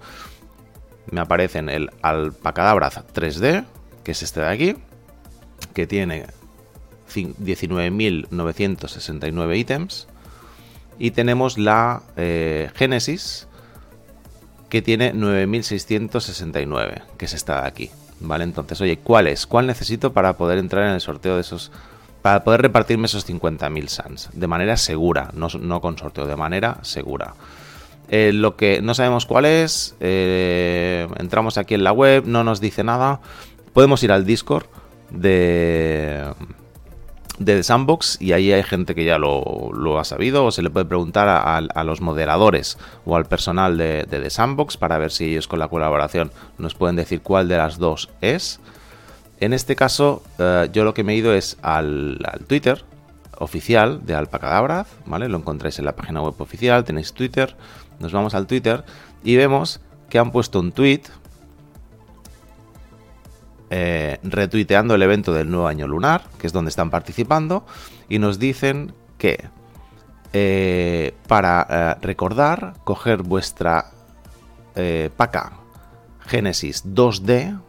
me 1.09 1.21
aparecen 1.21 1.69
el 1.69 1.89
Alpacadabra 2.01 2.91
3D, 2.91 3.65
que 4.03 4.12
es 4.12 4.24
este 4.24 4.41
de 4.41 4.50
aquí, 4.50 4.75
que 5.74 5.88
tiene 5.88 6.25
19.969 7.13 9.57
ítems, 9.57 10.09
y 11.00 11.12
tenemos 11.12 11.57
la 11.57 12.01
eh, 12.17 12.69
Genesis, 12.75 13.47
que 14.69 14.81
tiene 14.81 15.13
9.669, 15.13 17.03
que 17.17 17.25
es 17.25 17.33
esta 17.33 17.62
de 17.62 17.67
aquí. 17.67 17.89
¿Vale? 18.19 18.43
Entonces, 18.43 18.81
oye, 18.81 18.97
¿cuál 18.97 19.27
es? 19.27 19.45
¿Cuál 19.45 19.67
necesito 19.67 20.12
para 20.12 20.38
poder 20.38 20.57
entrar 20.57 20.88
en 20.88 20.93
el 20.93 21.01
sorteo 21.01 21.36
de 21.36 21.41
esos 21.41 21.71
para 22.21 22.43
poder 22.43 22.62
repartirme 22.62 23.05
esos 23.05 23.25
50.000 23.25 23.88
SANs 23.88 24.29
de 24.33 24.47
manera 24.47 24.75
segura, 24.75 25.31
no, 25.33 25.81
con 25.81 25.97
sorteo, 25.97 26.25
de 26.25 26.36
manera 26.36 26.79
segura. 26.81 27.36
Eh, 28.09 28.31
lo 28.33 28.57
que 28.57 28.81
no 28.81 28.93
sabemos 28.95 29.25
cuál 29.25 29.45
es, 29.45 29.95
eh, 30.01 31.07
entramos 31.19 31.57
aquí 31.57 31.74
en 31.74 31.86
la 31.86 31.93
web, 31.93 32.24
no 32.25 32.43
nos 32.43 32.59
dice 32.59 32.83
nada. 32.83 33.21
Podemos 33.71 34.03
ir 34.03 34.12
al 34.12 34.25
Discord 34.25 34.65
de, 35.09 36.24
de 37.39 37.62
Sandbox 37.62 38.17
y 38.20 38.34
ahí 38.34 38.51
hay 38.51 38.63
gente 38.63 38.96
que 38.96 39.06
ya 39.06 39.17
lo, 39.20 40.00
ha 40.00 40.03
sabido 40.03 40.46
o 40.46 40.51
se 40.51 40.62
le 40.62 40.70
puede 40.70 40.86
preguntar 40.86 41.27
a, 41.29 41.84
los 41.84 42.01
moderadores 42.01 42.77
o 43.06 43.15
al 43.15 43.25
personal 43.25 43.77
de, 43.77 44.06
The 44.10 44.29
Sandbox 44.29 44.77
para 44.77 44.98
ver 44.98 45.12
si 45.12 45.25
ellos 45.25 45.48
con 45.48 45.60
la 45.60 45.67
colaboración 45.67 46.32
nos 46.58 46.75
pueden 46.75 46.96
decir 46.96 47.22
cuál 47.22 47.48
de 47.48 47.58
las 47.58 47.77
dos 47.77 48.10
es. 48.22 48.60
En 49.39 49.53
este 49.53 49.75
caso, 49.75 50.24
eh, 50.39 50.70
yo 50.74 50.84
lo 50.84 50.94
que 50.94 51.03
me 51.03 51.13
he 51.13 51.17
ido 51.17 51.34
es 51.34 51.58
al, 51.62 52.17
Twitter 52.48 52.84
oficial 53.38 54.03
de 54.03 54.15
Alpacadabraz, 54.15 54.88
¿vale? 55.06 55.29
Lo 55.29 55.38
encontráis 55.38 55.77
en 55.77 55.86
la 55.86 55.96
página 55.96 56.22
web 56.24 56.34
oficial, 56.39 56.84
tenéis 56.84 57.13
Twitter, 57.13 57.56
nos 58.00 58.12
vamos 58.12 58.34
al 58.34 58.48
Twitter 58.48 58.84
y 59.24 59.36
vemos 59.36 59.79
que 60.10 60.17
han 60.17 60.32
puesto 60.32 60.60
un 60.60 60.72
tweet 60.72 61.01
eh, 63.69 64.19
retuiteando 64.24 64.95
el 64.95 65.01
evento 65.01 65.33
del 65.33 65.50
nuevo 65.50 65.67
año 65.67 65.88
lunar, 65.88 66.24
que 66.39 66.47
es 66.47 66.53
donde 66.53 66.69
están 66.69 66.89
participando, 66.89 67.65
y 68.09 68.19
nos 68.19 68.39
dicen 68.39 68.93
que 69.17 69.45
eh, 70.33 71.13
para 71.27 71.97
recordar, 72.01 72.74
coger 72.83 73.24
vuestra 73.24 73.91
paca 75.15 75.53
Genesis 76.27 76.86
2D, 76.86 77.59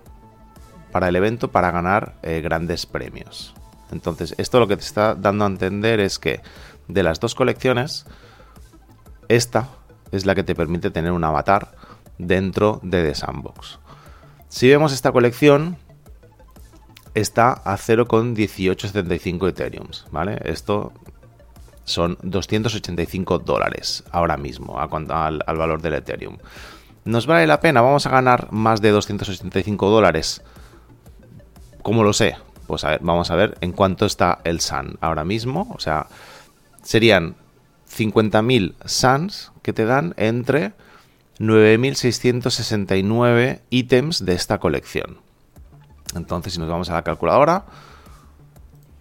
para 0.93 1.09
el 1.09 1.17
evento 1.17 1.51
para 1.51 1.71
ganar 1.71 2.15
eh, 2.23 2.41
grandes 2.41 2.87
premios. 2.87 3.55
Entonces, 3.91 4.35
esto 4.39 4.61
lo 4.61 4.69
que 4.69 4.77
te 4.77 4.85
está 4.85 5.15
dando 5.15 5.45
a 5.45 5.49
entender 5.49 6.01
es 6.01 6.19
que 6.19 6.41
de 6.89 7.03
las 7.03 7.21
dos 7.21 7.35
colecciones, 7.35 8.07
esta 9.29 9.69
es 10.13 10.27
la 10.27 10.35
que 10.35 10.43
te 10.43 10.55
permite 10.55 10.91
tener 10.91 11.13
un 11.13 11.25
avatar 11.25 11.73
dentro 12.19 12.81
de 12.83 13.05
The 13.05 13.15
Sandbox. 13.15 13.79
Si 14.49 14.69
vemos 14.69 14.93
esta 14.93 15.13
colección, 15.13 15.77
está 17.15 17.53
a 17.53 17.77
0,1875 17.77 19.49
Ethereum, 19.49 19.89
¿vale? 20.11 20.39
Esto 20.45 20.93
son 21.85 22.19
285 22.23 23.39
dólares 23.39 24.05
ahora 24.11 24.37
mismo 24.37 24.79
al, 24.79 25.43
al 25.47 25.57
valor 25.57 25.81
del 25.81 25.95
Ethereum. 25.95 26.37
¿Nos 27.05 27.27
vale 27.27 27.47
la 27.47 27.61
pena? 27.61 27.81
¿Vamos 27.81 28.05
a 28.07 28.11
ganar 28.11 28.53
más 28.53 28.83
de 28.83 28.91
285 28.91 29.89
dólares? 29.89 30.43
¿Cómo 31.83 32.05
lo 32.05 32.13
sé? 32.13 32.37
Pues 32.67 32.85
a 32.85 32.91
ver, 32.91 33.01
vamos 33.03 33.31
a 33.31 33.35
ver 33.35 33.57
en 33.63 33.73
cuánto 33.73 34.05
está 34.05 34.41
el 34.45 34.61
SAN 34.61 34.99
ahora 35.01 35.25
mismo. 35.25 35.73
O 35.75 35.81
sea, 35.81 36.09
serían 36.83 37.37
50.000 37.97 38.75
SANs 38.85 39.53
que 39.63 39.73
te 39.73 39.87
dan 39.87 40.13
entre 40.19 40.75
9.669 41.39 43.61
ítems 43.71 44.27
de 44.27 44.35
esta 44.35 44.59
colección. 44.59 45.17
Entonces, 46.15 46.55
si 46.55 46.59
nos 46.59 46.69
vamos 46.69 46.91
a 46.91 46.95
la 46.95 47.03
calculadora, 47.03 47.65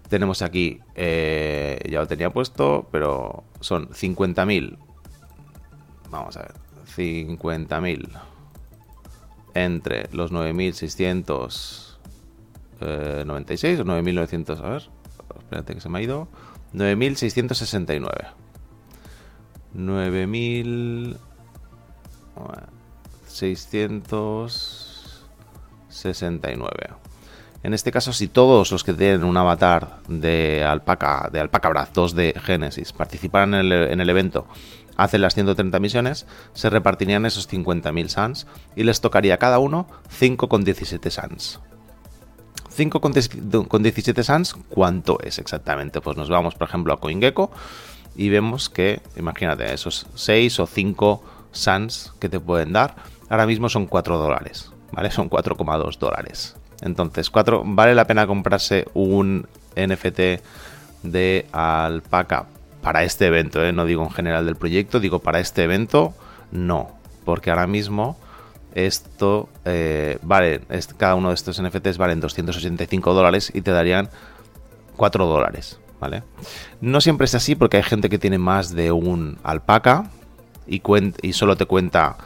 tenemos 0.09 0.41
aquí, 0.41 0.79
eh, 0.95 1.79
ya 1.89 1.99
lo 1.99 2.07
tenía 2.07 2.31
puesto, 2.31 2.87
pero 2.91 3.43
son 3.59 3.89
50.000. 3.89 4.77
Vamos 6.09 6.37
a 6.37 6.41
ver, 6.41 6.53
50.000 6.95 8.09
entre 9.53 10.09
los 10.11 10.31
9.600 10.31 11.87
96 12.79 13.79
o 13.79 13.83
9900, 13.85 14.59
a 14.59 14.69
ver, 14.69 14.83
espérate 15.39 15.73
que 15.73 15.81
se 15.81 15.89
me 15.89 15.99
ha 15.99 16.01
ido. 16.01 16.27
9669. 16.73 18.27
9669. 26.03 26.95
En 27.63 27.73
este 27.73 27.91
caso, 27.91 28.13
si 28.13 28.27
todos 28.27 28.71
los 28.71 28.83
que 28.83 28.93
tienen 28.93 29.23
un 29.23 29.35
avatar 29.35 29.97
de 30.07 30.63
alpaca, 30.63 31.29
de 31.31 31.39
alpaca 31.39 31.69
Braz 31.69 31.91
2 31.93 32.15
de 32.15 32.33
Genesis 32.41 32.93
participaran 32.93 33.55
en 33.55 33.71
el, 33.71 33.71
en 33.89 33.99
el 33.99 34.09
evento, 34.09 34.47
hacen 34.95 35.21
las 35.21 35.33
130 35.33 35.79
misiones, 35.79 36.27
se 36.53 36.69
repartirían 36.69 37.25
esos 37.25 37.49
50.000 37.49 38.07
sans 38.07 38.47
y 38.75 38.83
les 38.83 39.01
tocaría 39.01 39.35
a 39.35 39.37
cada 39.37 39.59
uno 39.59 39.87
5,17 40.19 41.09
sans. 41.09 41.59
5,17 42.77 44.23
Sans, 44.23 44.53
¿cuánto 44.69 45.19
es 45.23 45.39
exactamente? 45.39 45.99
Pues 45.99 46.15
nos 46.15 46.29
vamos, 46.29 46.53
por 46.53 46.67
ejemplo, 46.67 46.93
a 46.93 46.99
CoinGecko 46.99 47.49
y 48.15 48.29
vemos 48.29 48.69
que, 48.69 49.01
imagínate, 49.15 49.73
esos 49.73 50.05
6 50.13 50.59
o 50.59 50.67
5 50.67 51.23
Sans 51.51 52.13
que 52.19 52.29
te 52.29 52.39
pueden 52.39 52.73
dar, 52.73 52.95
ahora 53.29 53.47
mismo 53.47 53.67
son 53.69 53.87
4 53.87 54.19
dólares, 54.19 54.71
¿vale? 54.91 55.11
Son 55.11 55.29
4,2 55.29 55.97
dólares. 55.97 56.55
Entonces, 56.81 57.29
4, 57.29 57.63
¿vale 57.65 57.95
la 57.95 58.05
pena 58.05 58.27
comprarse 58.27 58.85
un 58.93 59.47
NFT 59.75 60.41
de 61.03 61.47
alpaca 61.51 62.45
para 62.81 63.03
este 63.03 63.27
evento? 63.27 63.63
Eh? 63.63 63.73
No 63.73 63.85
digo 63.85 64.03
en 64.03 64.11
general 64.11 64.45
del 64.45 64.55
proyecto, 64.55 64.99
digo 64.99 65.19
para 65.19 65.39
este 65.39 65.63
evento, 65.63 66.13
no, 66.51 66.91
porque 67.25 67.49
ahora 67.49 67.67
mismo 67.67 68.17
esto 68.75 69.49
eh, 69.65 70.19
vale, 70.21 70.61
cada 70.97 71.15
uno 71.15 71.29
de 71.29 71.35
estos 71.35 71.61
NFTs 71.61 71.97
valen 71.97 72.19
285 72.19 73.13
dólares 73.13 73.51
y 73.53 73.61
te 73.61 73.71
darían 73.71 74.09
4 74.97 75.25
dólares, 75.25 75.79
¿vale? 75.99 76.23
No 76.79 77.01
siempre 77.01 77.25
es 77.25 77.33
así 77.33 77.55
porque 77.55 77.77
hay 77.77 77.83
gente 77.83 78.09
que 78.09 78.19
tiene 78.19 78.37
más 78.37 78.75
de 78.75 78.91
un 78.91 79.39
alpaca 79.43 80.11
y, 80.67 80.81
y 81.21 81.33
solo 81.33 81.55
te 81.55 81.65
cuenta, 81.65 82.17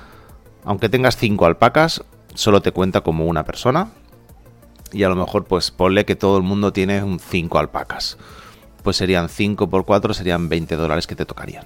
aunque 0.66 0.90
tengas 0.90 1.16
5 1.16 1.46
alpacas, 1.46 2.04
solo 2.34 2.62
te 2.62 2.72
cuenta 2.72 3.02
como 3.02 3.26
una 3.26 3.44
persona. 3.44 3.92
Y 4.92 5.04
a 5.04 5.10
lo 5.10 5.16
mejor 5.16 5.46
pues 5.46 5.72
ponle 5.72 6.06
que 6.06 6.16
todo 6.16 6.38
el 6.38 6.44
mundo 6.44 6.74
tiene 6.74 7.04
un 7.04 7.20
5 7.20 7.60
alpacas. 7.60 8.18
Pues 8.84 8.98
serían 8.98 9.30
5 9.30 9.70
por 9.70 9.86
4, 9.86 10.14
serían 10.14 10.50
20 10.50 10.76
dólares 10.76 11.08
que 11.08 11.16
te 11.16 11.26
tocarían. 11.26 11.66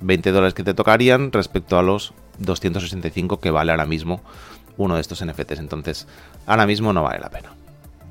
20 0.00 0.30
dólares 0.30 0.54
que 0.54 0.62
te 0.62 0.74
tocarían 0.74 1.32
respecto 1.32 1.78
a 1.78 1.82
los 1.82 2.12
265 2.38 3.40
que 3.40 3.50
vale 3.50 3.72
ahora 3.72 3.86
mismo 3.86 4.20
uno 4.76 4.94
de 4.94 5.00
estos 5.00 5.24
NFTs. 5.24 5.58
Entonces, 5.58 6.06
ahora 6.46 6.66
mismo 6.66 6.92
no 6.92 7.02
vale 7.02 7.18
la 7.18 7.30
pena. 7.30 7.52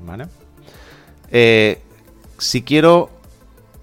¿Vale? 0.04 0.26
Eh, 1.30 1.80
si 2.38 2.62
quiero 2.62 3.10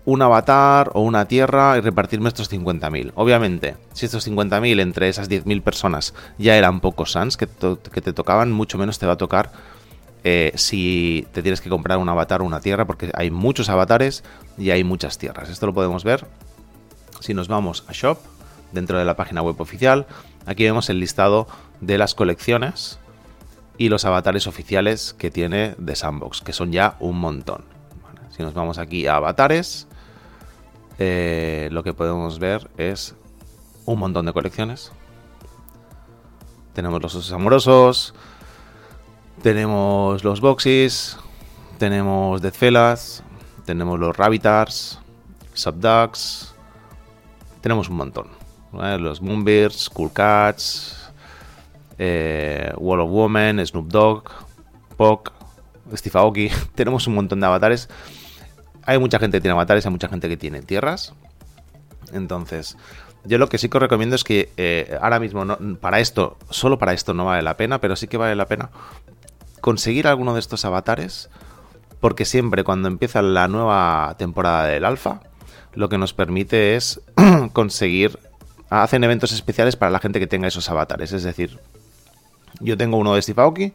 un 0.06 0.22
avatar 0.22 0.92
o 0.94 1.02
una 1.02 1.26
tierra 1.28 1.78
y 1.78 1.82
repartirme 1.82 2.28
estos 2.28 2.52
50.000. 2.52 3.14
Obviamente, 3.16 3.76
si 3.94 4.06
estos 4.06 4.28
50.000 4.28 4.82
entre 4.82 5.10
esas 5.10 5.30
10.000 5.30 5.62
personas 5.62 6.14
ya 6.38 6.58
eran 6.58 6.82
pocos 6.82 7.14
sans 7.14 7.38
que, 7.38 7.48
te 7.48 8.14
tocaban, 8.14 8.52
mucho 8.52 8.78
menos 8.78 9.00
te 9.00 9.06
va 9.06 9.14
a 9.14 9.18
tocar 9.18 9.52
eh, 10.26 10.52
si 10.56 11.28
te 11.32 11.42
tienes 11.42 11.62
que 11.62 11.70
comprar 11.70 11.98
un 11.98 12.10
avatar 12.10 12.42
o 12.42 12.46
una 12.46 12.60
tierra, 12.60 12.86
porque 12.86 13.12
hay 13.14 13.32
muchos 13.32 13.70
avatares 13.70 14.24
y 14.58 14.72
hay 14.72 14.84
muchas 14.84 15.18
tierras. 15.18 15.50
Esto 15.50 15.68
lo 15.68 15.74
podemos 15.74 16.04
ver 16.04 16.26
si 17.20 17.34
nos 17.34 17.48
vamos 17.48 17.86
a 17.88 17.94
Shop, 17.94 18.20
dentro 18.74 18.98
de 18.98 19.06
la 19.06 19.16
página 19.16 19.42
web 19.42 19.60
oficial. 19.62 20.06
Aquí 20.46 20.64
vemos 20.64 20.90
el 20.90 21.00
listado 21.00 21.48
de 21.80 21.98
las 21.98 22.16
colecciones 22.16 23.00
y 23.78 23.90
los 23.90 24.04
avatares 24.06 24.48
oficiales 24.48 25.14
que 25.14 25.32
tiene 25.32 25.76
The 25.84 25.96
Sandbox, 25.96 26.42
que 26.42 26.54
son 26.54 26.72
ya 26.72 26.96
un 27.00 27.20
montón. 27.20 27.64
si 28.36 28.44
nos 28.44 28.54
vamos 28.54 28.78
aquí 28.78 29.08
a 29.08 29.16
avatares, 29.16 29.88
eh, 31.00 31.70
lo 31.72 31.84
que 31.84 31.94
podemos 31.94 32.40
ver 32.40 32.70
es 32.78 33.16
un 33.86 34.00
montón 34.00 34.26
de 34.26 34.34
colecciones. 34.34 34.92
Tenemos 36.74 37.02
los 37.02 37.16
osos 37.16 37.32
amorosos, 37.32 38.14
tenemos 39.42 40.24
los 40.24 40.42
boxes, 40.42 41.18
tenemos 41.78 42.42
Deathfellas, 42.42 43.24
tenemos 43.66 44.00
los 44.00 44.16
Rabbitars, 44.16 45.00
Subducks, 45.54 46.54
tenemos 47.62 47.90
un 47.90 47.98
montón. 47.98 48.28
Los 48.72 49.22
Moonbirds, 49.22 49.90
Cool 49.90 50.12
Cats, 50.12 51.12
eh, 51.98 52.74
Wall 52.78 53.02
of 53.02 53.10
Woman, 53.10 53.66
Snoop 53.66 53.88
Dogg, 53.88 54.24
Poc, 54.98 55.32
Steve 55.94 56.20
Aoki. 56.20 56.50
Tenemos 56.76 57.08
un 57.08 57.15
montón 57.15 57.39
de 57.39 57.46
avatares. 57.46 57.89
Hay 58.86 59.00
mucha 59.00 59.19
gente 59.19 59.38
que 59.38 59.41
tiene 59.41 59.54
avatares, 59.54 59.86
hay 59.86 59.91
mucha 59.91 60.08
gente 60.08 60.30
que 60.30 60.38
tiene 60.38 60.62
tierras. 60.62 61.13
Entonces, 62.12 62.78
yo 63.26 63.38
lo 63.38 63.48
que 63.48 63.58
sí 63.58 63.69
que 63.69 63.78
os 63.78 63.82
recomiendo 63.82 64.15
es 64.15 64.24
que 64.24 64.52
eh, 64.58 64.98
ahora 65.02 65.19
mismo, 65.19 65.46
para 65.80 66.00
esto, 66.00 66.38
solo 66.50 66.78
para 66.78 66.93
esto 66.93 67.13
no 67.13 67.26
vale 67.26 67.41
la 67.41 67.58
pena, 67.58 67.80
pero 67.80 67.96
sí 67.96 68.08
que 68.08 68.17
vale 68.17 68.36
la 68.36 68.46
pena 68.46 68.69
conseguir 69.62 70.08
alguno 70.08 70.34
de 70.34 70.41
estos 70.41 70.65
avatares, 70.65 71.30
porque 72.02 72.26
siempre 72.26 72.65
cuando 72.65 72.89
empieza 72.89 73.22
la 73.22 73.48
nueva 73.48 74.15
temporada 74.17 74.65
del 74.65 74.84
alfa, 74.84 75.22
lo 75.74 75.88
que 75.88 75.98
nos 75.98 76.13
permite 76.13 76.76
es 76.76 77.02
conseguir 77.54 78.19
hacen 78.69 79.04
eventos 79.04 79.32
especiales 79.32 79.76
para 79.76 79.91
la 79.91 80.00
gente 80.00 80.19
que 80.19 80.28
tenga 80.28 80.48
esos 80.48 80.69
avatares. 80.69 81.13
Es 81.13 81.24
decir, 81.24 81.60
yo 82.60 82.78
tengo 82.78 82.98
uno 82.98 83.13
de 83.15 83.22
Steve 83.22 83.41
Aoki 83.41 83.74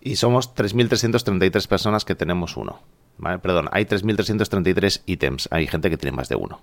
y 0.00 0.16
somos 0.16 0.54
3.333 0.54 1.66
personas 1.66 2.04
que 2.04 2.14
tenemos 2.14 2.56
uno. 2.56 2.80
Perdón, 3.42 3.68
hay 3.72 3.84
3.333 3.84 5.02
ítems. 5.06 5.48
Hay 5.50 5.66
gente 5.66 5.90
que 5.90 5.96
tiene 5.96 6.16
más 6.16 6.28
de 6.28 6.36
uno. 6.36 6.60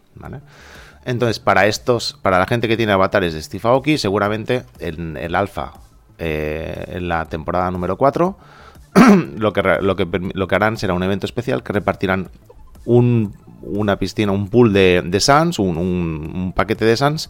Entonces, 1.05 1.39
para 1.39 1.67
estos, 1.67 2.17
para 2.21 2.39
la 2.39 2.45
gente 2.45 2.67
que 2.67 2.77
tiene 2.77 2.91
avatares 2.91 3.33
de 3.33 3.41
Steve 3.41 3.67
Aoki, 3.67 3.97
seguramente 3.97 4.63
en 4.79 5.17
el 5.17 5.35
alfa, 5.35 5.73
eh, 6.17 6.83
en 6.87 7.07
la 7.07 7.25
temporada 7.25 7.71
número 7.71 7.97
4, 7.97 8.37
lo, 9.37 9.53
que, 9.53 9.61
lo, 9.81 9.95
que, 10.47 10.55
harán 10.55 10.77
será 10.77 10.93
un 10.93 11.03
evento 11.03 11.25
especial 11.25 11.63
que 11.63 11.73
repartirán 11.73 12.29
un 12.85 13.33
una 13.61 13.97
piscina, 13.97 14.31
un 14.31 14.49
pool 14.49 14.73
de, 14.73 15.03
de 15.05 15.19
Sans, 15.19 15.59
un, 15.59 16.53
paquete 16.55 16.85
de 16.85 16.97
Sans 16.97 17.29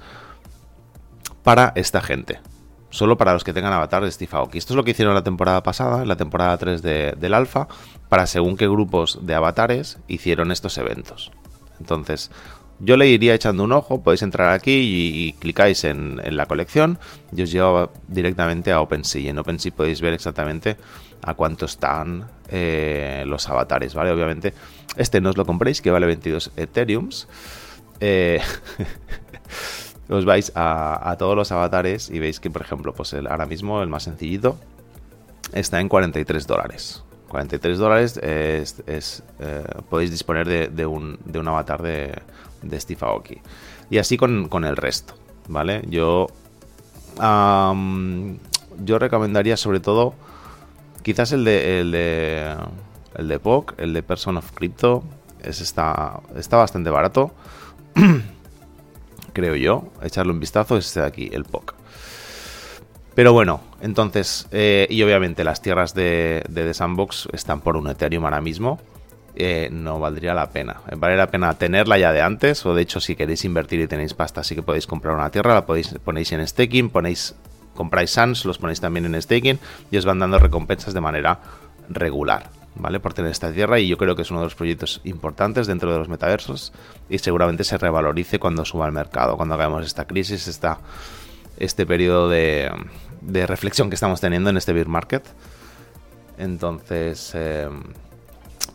para 1.43 1.71
esta 1.75 2.01
gente. 2.01 2.39
Solo 2.89 3.17
para 3.17 3.33
los 3.33 3.43
que 3.43 3.53
tengan 3.53 3.73
avatar 3.73 4.03
de 4.03 4.11
Steve. 4.11 4.31
Esto 4.53 4.73
es 4.73 4.77
lo 4.77 4.83
que 4.83 4.91
hicieron 4.91 5.13
la 5.13 5.23
temporada 5.23 5.61
pasada, 5.61 6.03
en 6.03 6.07
la 6.07 6.15
temporada 6.15 6.57
3 6.57 6.81
del 6.81 7.33
Alpha, 7.33 7.67
para 8.07 8.27
según 8.27 8.55
qué 8.55 8.67
grupos 8.67 9.19
de 9.25 9.35
avatares 9.35 9.99
hicieron 10.07 10.51
estos 10.51 10.77
eventos. 10.77 11.31
Entonces, 11.79 12.31
yo 12.79 12.95
le 12.95 13.07
iría 13.07 13.33
echando 13.33 13.63
un 13.63 13.71
ojo, 13.71 14.01
podéis 14.03 14.21
entrar 14.21 14.53
aquí 14.53 14.71
y, 14.71 15.33
clicáis 15.33 15.83
en, 15.83 16.21
la 16.35 16.45
colección 16.45 16.99
y 17.35 17.41
os 17.41 17.51
lleva 17.51 17.89
directamente 18.07 18.71
a 18.71 18.81
OpenSea. 18.81 19.21
Y 19.21 19.29
en 19.29 19.39
OpenSea 19.39 19.73
podéis 19.75 19.99
ver 19.99 20.13
exactamente 20.13 20.77
a 21.23 21.33
cuánto 21.33 21.65
están 21.65 22.27
eh, 22.49 23.23
los 23.25 23.49
avatares, 23.49 23.95
¿vale? 23.95 24.11
Obviamente, 24.11 24.53
este 24.95 25.21
no 25.21 25.31
os 25.31 25.37
lo 25.37 25.45
compréis, 25.45 25.81
que 25.81 25.91
vale 25.91 26.05
22 26.05 26.51
Ethereums. 26.55 27.27
Eh, 27.99 28.39
os 30.09 30.25
vais 30.25 30.51
a, 30.55 31.15
todos 31.19 31.35
los 31.35 31.51
avatares 31.51 32.09
y 32.09 32.19
veis 32.19 32.39
que, 32.39 32.49
por 32.49 32.61
ejemplo, 32.61 32.93
pues 32.93 33.13
el, 33.13 33.27
ahora 33.27 33.45
mismo 33.45 33.81
el 33.81 33.89
más 33.89 34.03
sencillito 34.03 34.57
está 35.53 35.79
en 35.79 35.89
43 35.89 36.47
dólares. 36.47 37.03
43 37.27 37.77
dólares 37.77 38.17
es, 38.17 39.23
eh, 39.39 39.63
podéis 39.89 40.11
disponer 40.11 40.71
de, 40.71 40.85
un, 40.85 41.19
de 41.25 41.39
un 41.39 41.47
avatar 41.47 41.81
de, 41.81 42.13
de 42.61 42.79
Steve. 42.79 43.41
Y 43.89 43.97
así 43.97 44.17
con, 44.17 44.63
el 44.63 44.77
resto, 44.77 45.15
¿vale? 45.49 45.81
Yo, 45.89 46.27
yo 47.19 48.99
recomendaría 48.99 49.57
sobre 49.57 49.81
todo, 49.81 50.13
quizás 51.03 51.33
el 51.33 51.43
de, 51.43 51.81
el 51.81 51.91
de, 51.91 52.55
el 53.15 53.27
de 53.27 53.39
POC, 53.39 53.75
el 53.77 53.93
de 53.93 54.03
Person 54.03 54.37
of 54.37 54.51
Crypto, 54.53 55.03
es, 55.43 55.59
está, 55.59 56.21
está 56.35 56.57
bastante 56.57 56.89
barato, 56.89 57.31
creo 59.37 59.55
yo. 59.55 59.91
Echarle 60.01 60.31
un 60.31 60.39
vistazo 60.39 60.77
es 60.77 60.87
este 60.87 61.01
de 61.01 61.05
aquí, 61.05 61.29
el 61.31 61.43
POC. 61.43 61.75
Pero 63.13 63.33
bueno, 63.33 63.61
entonces, 63.81 64.47
eh, 64.51 64.87
y 64.89 65.03
obviamente 65.03 65.43
las 65.43 65.61
tierras 65.61 65.93
de, 65.93 66.43
The 66.51 66.73
Sandbox 66.73 67.29
están 67.33 67.61
por 67.61 67.77
un 67.77 67.87
Ethereum 67.87 68.25
ahora 68.25 68.41
mismo. 68.41 68.79
Eh, 69.35 69.69
no 69.71 69.99
valdría 69.99 70.33
la 70.33 70.49
pena. 70.49 70.81
Vale 70.97 71.15
la 71.15 71.27
pena 71.27 71.53
tenerla 71.53 71.99
ya 71.99 72.11
de 72.11 72.23
antes, 72.23 72.65
o 72.65 72.73
de 72.73 72.81
hecho, 72.81 72.99
si 72.99 73.15
queréis 73.15 73.45
invertir 73.45 73.79
y 73.79 73.87
tenéis 73.87 74.15
pasta, 74.15 74.43
sí 74.43 74.55
que 74.55 74.63
podéis 74.63 74.87
comprar 74.87 75.13
una 75.13 75.29
tierra, 75.29 75.53
la 75.53 75.67
podéis, 75.67 75.93
ponéis 76.03 76.31
en 76.31 76.47
staking, 76.47 76.89
ponéis, 76.89 77.35
compráis 77.75 78.09
SANS, 78.09 78.43
los 78.45 78.57
ponéis 78.57 78.81
también 78.81 79.05
en 79.05 79.21
staking 79.21 79.59
y 79.91 79.97
os 79.97 80.05
van 80.05 80.17
dando 80.17 80.39
recompensas 80.39 80.95
de 80.95 81.01
manera 81.01 81.39
regular. 81.89 82.56
¿Vale? 82.79 82.99
Por 82.99 83.13
tener 83.13 83.31
esta 83.31 83.51
tierra 83.51 83.79
y 83.79 83.87
yo 83.87 83.97
creo 83.97 84.15
que 84.15 84.21
es 84.21 84.29
uno 84.29 84.41
de 84.41 84.45
los 84.45 84.55
proyectos 84.55 85.01
importantes 85.03 85.65
dentro 85.65 85.91
de 85.91 85.97
los 85.97 86.09
metaversos 86.09 86.73
y 87.09 87.17
seguramente 87.17 87.63
se 87.63 87.77
revalorice 87.77 88.37
cuando 88.37 88.65
suba 88.65 88.85
al 88.85 88.91
mercado, 88.91 89.35
cuando 89.35 89.55
hagamos 89.55 89.85
esta 89.85 90.05
crisis, 90.05 90.47
esta, 90.47 90.79
este 91.57 91.87
periodo 91.87 92.29
de, 92.29 92.71
de 93.21 93.47
reflexión 93.47 93.89
que 93.89 93.95
estamos 93.95 94.21
teniendo 94.21 94.49
en 94.49 94.57
este 94.57 94.73
bear 94.73 94.87
market. 94.87 95.23
Entonces, 96.37 97.31
eh, 97.33 97.67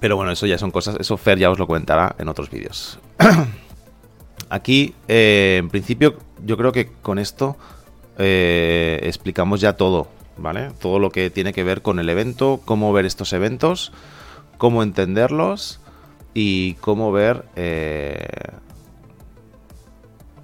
pero 0.01 0.17
bueno, 0.17 0.33
eso 0.33 0.47
ya 0.47 0.59
son 0.59 0.71
cosas, 0.71 0.97
eso 0.99 1.17
Fer 1.17 1.39
ya 1.39 1.51
os 1.51 1.59
lo 1.59 1.67
comentará 1.67 2.17
en 2.19 2.29
otros 2.29 2.51
vídeos. 2.51 2.99
Aquí, 4.49 4.95
eh, 5.09 5.59
en 5.61 5.71
principio, 5.71 6.17
yo 6.45 6.57
creo 6.57 6.73
que 6.73 6.91
con 7.03 7.19
esto 7.19 7.57
eh, 8.19 8.99
explicamos 9.05 9.61
ya 9.61 9.75
todo, 9.75 10.09
¿vale? 10.37 10.71
Todo 10.81 10.99
lo 10.99 11.11
que 11.11 11.31
tiene 11.31 11.53
que 11.53 11.65
ver 11.65 11.83
con 11.83 11.99
el 11.99 12.09
evento, 12.09 12.61
cómo 12.65 12.93
ver 12.93 13.07
estos 13.07 13.33
eventos, 13.33 13.93
cómo 14.59 14.83
entenderlos 14.83 15.81
y 16.35 16.75
cómo 16.75 17.13
ver 17.13 17.45
eh, 17.57 18.29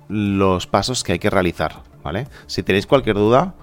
los 0.09 0.67
pasos 0.67 1.05
que 1.05 1.13
hay 1.13 1.19
que 1.19 1.31
realizar, 1.31 1.83
¿vale? 2.03 2.27
Si 2.47 2.63
tenéis 2.63 2.87
cualquier 2.87 3.17
duda, 3.17 3.55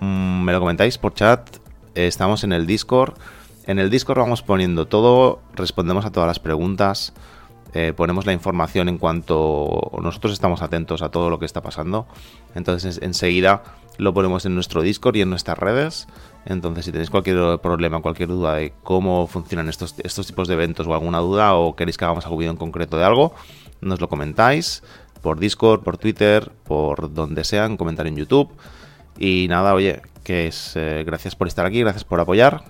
mm, 0.00 0.42
me 0.44 0.52
lo 0.52 0.60
comentáis 0.60 0.98
por 0.98 1.14
chat. 1.14 1.58
Estamos 1.94 2.44
en 2.44 2.52
el 2.52 2.66
Discord 2.66 3.14
En 3.66 3.78
el 3.78 3.90
Discord 3.90 4.18
vamos 4.18 4.40
poniendo 4.42 4.86
todo, 4.86 5.40
respondemos 5.54 6.06
a 6.06 6.10
todas 6.10 6.26
las 6.26 6.38
preguntas, 6.38 7.12
eh, 7.74 7.92
ponemos 7.94 8.24
la 8.24 8.32
información 8.32 8.88
en 8.88 8.96
cuanto 8.96 9.90
nosotros 10.00 10.32
estamos 10.32 10.62
atentos 10.62 11.02
a 11.02 11.10
todo 11.10 11.28
lo 11.28 11.38
que 11.38 11.44
está 11.44 11.60
pasando. 11.60 12.06
Entonces 12.54 12.98
enseguida 13.02 13.62
lo 13.98 14.14
ponemos 14.14 14.46
en 14.46 14.54
nuestro 14.54 14.80
Discord 14.80 15.16
y 15.16 15.20
en 15.20 15.30
nuestras 15.30 15.58
redes. 15.58 16.06
Entonces 16.46 16.86
si 16.86 16.92
tenéis 16.92 17.10
cualquier 17.10 17.58
problema, 17.60 18.00
cualquier 18.00 18.30
duda 18.30 18.54
de 18.54 18.72
cómo 18.82 19.26
funcionan 19.26 19.68
estos, 19.68 19.94
estos 20.02 20.26
tipos 20.26 20.48
de 20.48 20.54
eventos 20.54 20.86
o 20.86 20.94
alguna 20.94 21.18
duda 21.18 21.54
o 21.54 21.76
queréis 21.76 21.98
que 21.98 22.04
hagamos 22.04 22.24
algún 22.24 22.38
vídeo 22.38 22.52
en 22.52 22.56
concreto 22.56 22.96
de 22.96 23.04
algo, 23.04 23.34
nos 23.80 24.00
lo 24.00 24.08
comentáis 24.08 24.82
por 25.20 25.38
Discord, 25.38 25.82
por 25.82 25.98
Twitter, 25.98 26.52
por 26.64 27.12
donde 27.12 27.44
sea, 27.44 27.66
en 27.66 27.76
comentario 27.76 28.10
en 28.10 28.18
YouTube. 28.18 28.50
Y 29.18 29.46
nada, 29.48 29.74
oye, 29.74 30.00
que 30.22 30.46
es 30.46 30.74
eh, 30.76 31.02
gracias 31.04 31.34
por 31.34 31.48
estar 31.48 31.66
aquí, 31.66 31.80
gracias 31.80 32.04
por 32.04 32.20
apoyar 32.20 32.62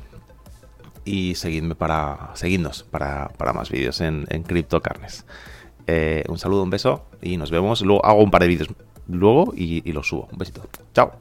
y 1.05 1.35
seguidme 1.35 1.75
para 1.75 2.31
seguidnos 2.35 2.83
para, 2.83 3.31
más 3.55 3.71
vídeos 3.71 4.01
en, 4.01 4.27
en 4.31 4.43
Carnes. 4.43 5.25
Eh, 5.87 6.23
un 6.29 6.39
saludo, 6.39 6.63
un 6.63 6.71
beso 6.71 7.07
y 7.23 7.39
nos 7.39 7.51
vemos. 7.51 7.81
Luego 7.81 8.05
hago 8.05 8.23
un 8.23 8.31
par 8.31 8.43
de 8.43 8.49
vídeos 8.49 8.69
luego 9.09 9.53
y, 9.57 9.81
los 9.93 10.07
subo. 10.07 10.29
Un 10.31 10.39
besito. 10.39 10.63
Chao. 10.95 11.13